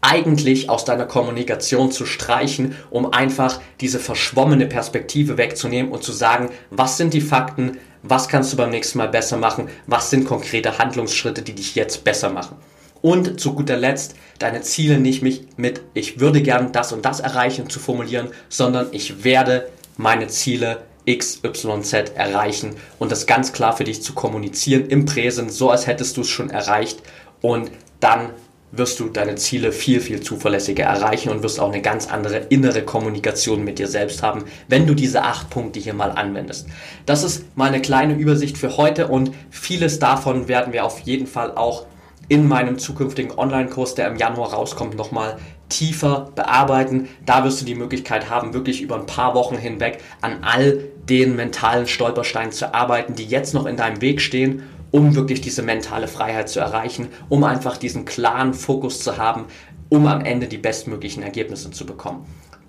eigentlich 0.00 0.70
aus 0.70 0.84
deiner 0.84 1.06
Kommunikation 1.06 1.90
zu 1.90 2.06
streichen, 2.06 2.76
um 2.90 3.12
einfach 3.12 3.60
diese 3.80 3.98
verschwommene 3.98 4.66
Perspektive 4.66 5.36
wegzunehmen 5.36 5.90
und 5.90 6.02
zu 6.02 6.12
sagen, 6.12 6.50
was 6.70 6.96
sind 6.96 7.14
die 7.14 7.20
Fakten, 7.20 7.78
was 8.02 8.28
kannst 8.28 8.52
du 8.52 8.56
beim 8.56 8.70
nächsten 8.70 8.98
Mal 8.98 9.08
besser 9.08 9.36
machen, 9.36 9.68
was 9.86 10.10
sind 10.10 10.26
konkrete 10.26 10.78
Handlungsschritte, 10.78 11.42
die 11.42 11.54
dich 11.54 11.74
jetzt 11.74 12.04
besser 12.04 12.30
machen. 12.30 12.56
Und 13.02 13.40
zu 13.40 13.54
guter 13.54 13.76
Letzt, 13.76 14.14
deine 14.38 14.62
Ziele 14.62 14.98
nicht 14.98 15.22
mit 15.22 15.80
ich 15.94 16.20
würde 16.20 16.42
gern 16.42 16.72
das 16.72 16.92
und 16.92 17.04
das 17.04 17.20
erreichen 17.20 17.68
zu 17.68 17.78
formulieren, 17.78 18.28
sondern 18.48 18.88
ich 18.92 19.24
werde 19.24 19.68
meine 19.96 20.28
Ziele 20.28 20.78
XYZ 21.08 21.92
erreichen 22.14 22.74
und 22.98 23.12
das 23.12 23.26
ganz 23.26 23.52
klar 23.52 23.76
für 23.76 23.84
dich 23.84 24.02
zu 24.02 24.12
kommunizieren 24.12 24.86
im 24.88 25.04
Präsent, 25.04 25.52
so 25.52 25.70
als 25.70 25.86
hättest 25.86 26.16
du 26.16 26.22
es 26.22 26.28
schon 26.28 26.50
erreicht 26.50 27.00
und 27.40 27.70
dann 28.00 28.30
wirst 28.72 29.00
du 29.00 29.08
deine 29.08 29.36
Ziele 29.36 29.72
viel, 29.72 30.00
viel 30.00 30.20
zuverlässiger 30.20 30.84
erreichen 30.84 31.30
und 31.30 31.42
wirst 31.42 31.60
auch 31.60 31.72
eine 31.72 31.82
ganz 31.82 32.08
andere 32.08 32.38
innere 32.48 32.82
Kommunikation 32.82 33.64
mit 33.64 33.78
dir 33.78 33.88
selbst 33.88 34.22
haben, 34.22 34.44
wenn 34.68 34.86
du 34.86 34.94
diese 34.94 35.22
acht 35.22 35.50
Punkte 35.50 35.80
hier 35.80 35.94
mal 35.94 36.10
anwendest. 36.10 36.66
Das 37.06 37.22
ist 37.22 37.56
mal 37.56 37.68
eine 37.68 37.80
kleine 37.80 38.14
Übersicht 38.14 38.58
für 38.58 38.76
heute 38.76 39.08
und 39.08 39.30
vieles 39.50 39.98
davon 39.98 40.48
werden 40.48 40.72
wir 40.72 40.84
auf 40.84 41.00
jeden 41.00 41.26
Fall 41.26 41.52
auch 41.56 41.86
in 42.28 42.48
meinem 42.48 42.78
zukünftigen 42.78 43.36
Online-Kurs, 43.36 43.94
der 43.94 44.08
im 44.08 44.16
Januar 44.16 44.52
rauskommt, 44.52 44.96
nochmal 44.96 45.38
tiefer 45.68 46.32
bearbeiten. 46.34 47.08
Da 47.24 47.44
wirst 47.44 47.60
du 47.60 47.64
die 47.64 47.74
Möglichkeit 47.74 48.30
haben, 48.30 48.52
wirklich 48.52 48.82
über 48.82 48.96
ein 48.96 49.06
paar 49.06 49.34
Wochen 49.34 49.56
hinweg 49.56 50.00
an 50.20 50.38
all 50.42 50.80
den 51.08 51.36
mentalen 51.36 51.86
Stolpersteinen 51.86 52.52
zu 52.52 52.74
arbeiten, 52.74 53.14
die 53.14 53.26
jetzt 53.26 53.54
noch 53.54 53.66
in 53.66 53.76
deinem 53.76 54.00
Weg 54.00 54.20
stehen 54.20 54.64
um 54.96 55.14
wirklich 55.14 55.42
diese 55.42 55.60
mentale 55.60 56.08
Freiheit 56.08 56.48
zu 56.48 56.58
erreichen, 56.58 57.08
um 57.28 57.44
einfach 57.44 57.76
diesen 57.76 58.06
klaren 58.06 58.54
Fokus 58.54 59.00
zu 59.00 59.18
haben, 59.18 59.44
um 59.90 60.06
am 60.06 60.22
Ende 60.22 60.46
die 60.46 60.56
bestmöglichen 60.56 61.22
Ergebnisse 61.22 61.70
zu 61.70 61.84
bekommen. 61.84 62.24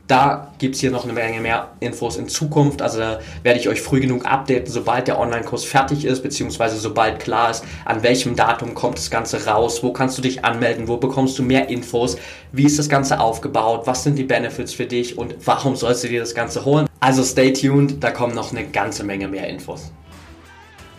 Da 0.07 0.51
gibt 0.57 0.75
es 0.75 0.81
hier 0.81 0.91
noch 0.91 1.05
eine 1.05 1.13
Menge 1.13 1.39
mehr 1.39 1.69
Infos 1.79 2.17
in 2.17 2.27
Zukunft. 2.27 2.81
Also 2.81 2.99
da 2.99 3.19
werde 3.43 3.59
ich 3.61 3.69
euch 3.69 3.81
früh 3.81 4.01
genug 4.01 4.25
updaten, 4.25 4.67
sobald 4.67 5.07
der 5.07 5.19
Online-Kurs 5.19 5.63
fertig 5.63 6.03
ist, 6.03 6.21
beziehungsweise 6.21 6.75
sobald 6.75 7.19
klar 7.21 7.51
ist, 7.51 7.63
an 7.85 8.03
welchem 8.03 8.35
Datum 8.35 8.73
kommt 8.73 8.97
das 8.97 9.09
Ganze 9.09 9.45
raus, 9.45 9.81
wo 9.81 9.93
kannst 9.93 10.17
du 10.17 10.21
dich 10.21 10.43
anmelden, 10.43 10.89
wo 10.89 10.97
bekommst 10.97 11.39
du 11.39 11.43
mehr 11.43 11.69
Infos, 11.69 12.17
wie 12.51 12.65
ist 12.65 12.77
das 12.77 12.89
Ganze 12.89 13.21
aufgebaut, 13.21 13.83
was 13.85 14.03
sind 14.03 14.17
die 14.17 14.25
Benefits 14.25 14.73
für 14.73 14.85
dich 14.85 15.17
und 15.17 15.35
warum 15.45 15.77
sollst 15.77 16.03
du 16.03 16.09
dir 16.09 16.19
das 16.19 16.35
Ganze 16.35 16.65
holen. 16.65 16.87
Also 16.99 17.23
stay 17.23 17.53
tuned, 17.53 18.03
da 18.03 18.11
kommen 18.11 18.35
noch 18.35 18.51
eine 18.51 18.65
ganze 18.65 19.05
Menge 19.05 19.29
mehr 19.29 19.47
Infos. 19.47 19.91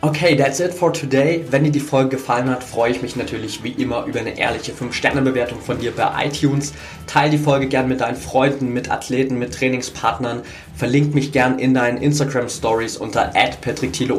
Okay, 0.00 0.36
that's 0.36 0.60
it 0.60 0.72
for 0.72 0.92
today. 0.92 1.44
Wenn 1.50 1.64
dir 1.64 1.72
die 1.72 1.80
Folge 1.80 2.10
gefallen 2.10 2.48
hat, 2.48 2.62
freue 2.62 2.92
ich 2.92 3.02
mich 3.02 3.16
natürlich 3.16 3.64
wie 3.64 3.72
immer 3.72 4.04
über 4.04 4.20
eine 4.20 4.38
ehrliche 4.38 4.70
5-Sterne-Bewertung 4.70 5.60
von 5.60 5.80
dir 5.80 5.90
bei 5.90 6.26
iTunes. 6.26 6.72
Teil 7.08 7.30
die 7.30 7.38
Folge 7.38 7.66
gern 7.66 7.88
mit 7.88 8.00
deinen 8.00 8.14
Freunden, 8.14 8.72
mit 8.72 8.92
Athleten, 8.92 9.40
mit 9.40 9.52
Trainingspartnern. 9.52 10.42
Verlink 10.76 11.16
mich 11.16 11.32
gern 11.32 11.58
in 11.58 11.74
deinen 11.74 11.98
Instagram 11.98 12.48
Stories 12.48 12.96
unter 12.96 13.32
@patrickthiele 13.60 14.14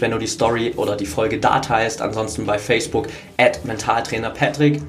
wenn 0.00 0.10
du 0.10 0.18
die 0.18 0.26
Story 0.26 0.72
oder 0.74 0.96
die 0.96 1.06
Folge 1.06 1.38
da 1.38 1.60
teilst. 1.60 2.02
Ansonsten 2.02 2.44
bei 2.44 2.58
Facebook 2.58 3.06
@mentaltrainerpatrick. 3.62 4.82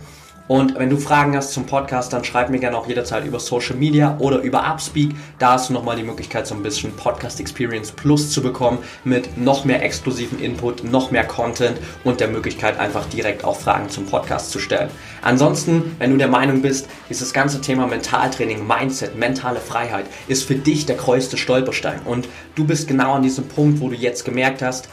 Und 0.47 0.77
wenn 0.77 0.89
du 0.89 0.97
Fragen 0.97 1.36
hast 1.36 1.54
zum 1.54 1.65
Podcast, 1.65 2.12
dann 2.12 2.23
schreib 2.23 2.49
mir 2.49 2.60
gerne 2.60 2.77
auch 2.77 2.88
jederzeit 2.88 3.25
über 3.25 3.39
Social 3.39 3.75
Media 3.75 4.17
oder 4.19 4.41
über 4.41 4.69
Upspeak. 4.69 5.15
Da 5.39 5.54
hast 5.54 5.69
du 5.69 5.73
nochmal 5.73 5.95
die 5.95 6.04
Möglichkeit, 6.04 6.45
so 6.45 6.56
ein 6.56 6.63
bisschen 6.63 6.93
Podcast 6.95 7.39
Experience 7.39 7.91
Plus 7.91 8.32
zu 8.32 8.41
bekommen 8.41 8.80
mit 9.04 9.38
noch 9.38 9.63
mehr 9.65 9.82
exklusiven 9.84 10.39
Input, 10.39 10.84
noch 10.84 11.12
mehr 11.12 11.25
Content 11.25 11.77
und 12.04 12.19
der 12.19 12.27
Möglichkeit, 12.27 12.77
einfach 12.80 13.06
direkt 13.06 13.43
auch 13.43 13.58
Fragen 13.58 13.89
zum 13.89 14.06
Podcast 14.06 14.51
zu 14.51 14.60
stellen. 14.60 14.89
Ansonsten, 15.21 15.95
wenn 15.99 16.12
du 16.12 16.17
der 16.17 16.27
Meinung 16.27 16.62
bist, 16.62 16.89
dieses 17.10 17.32
ganze 17.34 17.62
Thema 17.62 17.88
Mentaltraining, 17.88 18.67
Mindset, 18.67 19.15
mentale 19.15 19.60
Freiheit 19.60 20.06
ist 20.27 20.43
für 20.43 20.56
dich 20.56 20.86
der 20.86 20.97
größte 20.97 21.38
Stolperstein 21.38 22.01
und 22.04 22.27
du 22.56 22.65
bist 22.65 22.88
genau 22.88 23.13
an 23.13 23.23
diesem 23.23 23.47
Punkt, 23.47 23.80
wo 23.80 23.89
du 23.89 23.95
jetzt 23.95 24.25
gemerkt 24.25 24.62
hast, 24.62 24.89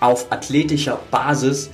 auf 0.00 0.32
athletischer 0.32 0.98
Basis 1.10 1.70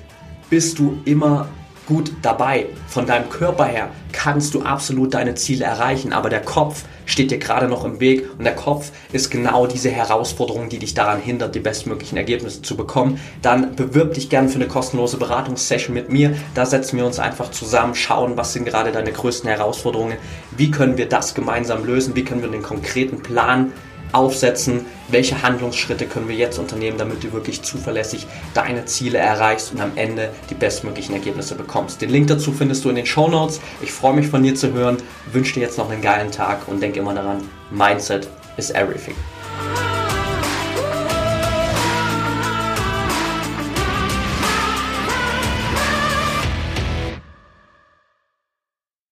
bist 0.51 0.79
du 0.79 1.01
immer 1.05 1.49
gut 1.88 2.12
dabei. 2.20 2.66
Von 2.87 3.07
deinem 3.07 3.31
Körper 3.31 3.64
her 3.64 3.88
kannst 4.12 4.55
du 4.55 4.62
absolut 4.62 5.14
deine 5.14 5.35
Ziele 5.35 5.64
erreichen, 5.64 6.12
aber 6.12 6.29
der 6.29 6.42
Kopf 6.42 6.85
steht 7.07 7.31
dir 7.31 7.38
gerade 7.38 7.66
noch 7.66 7.87
im 7.87 7.98
Weg 7.98 8.27
und 8.37 8.44
der 8.44 8.55
Kopf 8.55 8.92
ist 9.12 9.31
genau 9.31 9.66
diese 9.66 9.90
Herausforderung, 9.90 10.68
die 10.68 10.79
dich 10.79 10.92
daran 10.92 11.18
hindert, 11.18 11.55
die 11.55 11.61
bestmöglichen 11.61 12.18
Ergebnisse 12.18 12.61
zu 12.61 12.77
bekommen. 12.77 13.18
Dann 13.40 13.74
bewirb 13.74 14.12
dich 14.12 14.29
gerne 14.29 14.51
für 14.51 14.57
eine 14.57 14.68
kostenlose 14.68 15.16
Beratungssession 15.16 15.94
mit 15.94 16.11
mir. 16.11 16.37
Da 16.55 16.66
setzen 16.66 16.98
wir 16.98 17.07
uns 17.07 17.18
einfach 17.18 17.51
zusammen, 17.51 17.94
schauen, 17.94 18.37
was 18.37 18.53
sind 18.53 18.66
gerade 18.66 18.92
deine 18.92 19.11
größten 19.11 19.48
Herausforderungen, 19.48 20.18
wie 20.57 20.70
können 20.70 20.98
wir 20.98 21.09
das 21.09 21.35
gemeinsam 21.35 21.87
lösen, 21.87 22.14
wie 22.14 22.24
können 22.24 22.42
wir 22.42 22.51
den 22.51 22.62
konkreten 22.62 23.22
Plan 23.22 23.72
aufsetzen, 24.12 24.87
welche 25.09 25.42
Handlungsschritte 25.42 26.07
können 26.07 26.29
wir 26.29 26.37
jetzt 26.37 26.59
unternehmen, 26.59 26.99
damit 26.99 27.23
du 27.25 27.33
wirklich 27.33 27.62
zuverlässig 27.62 28.27
deine 28.55 28.85
Ziele 28.85 29.18
erreichst 29.18 29.73
und 29.73 29.81
am 29.81 29.92
Ende 29.97 30.31
die 30.51 30.55
bestmöglichen 30.55 31.14
Ergebnisse 31.14 31.55
bekommst. 31.55 32.01
Den 32.01 32.11
Link 32.11 32.29
dazu 32.29 32.53
findest 32.53 32.85
du 32.85 32.90
in 32.90 32.97
den 32.97 33.07
Show 33.07 33.29
Notes. 33.29 33.61
Ich 33.81 33.92
freue 33.92 34.14
mich 34.14 34.29
von 34.29 34.42
dir 34.42 34.55
zu 34.55 34.73
hören, 34.73 34.99
wünsche 35.33 35.55
dir 35.55 35.61
jetzt 35.61 35.79
noch 35.79 35.90
einen 35.90 36.03
geilen 36.03 36.31
Tag 36.31 36.68
und 36.68 36.81
denke 36.81 37.01
immer 37.01 37.14
daran, 37.14 37.42
Mindset 37.71 38.29
is 38.57 38.71
everything. 38.71 39.14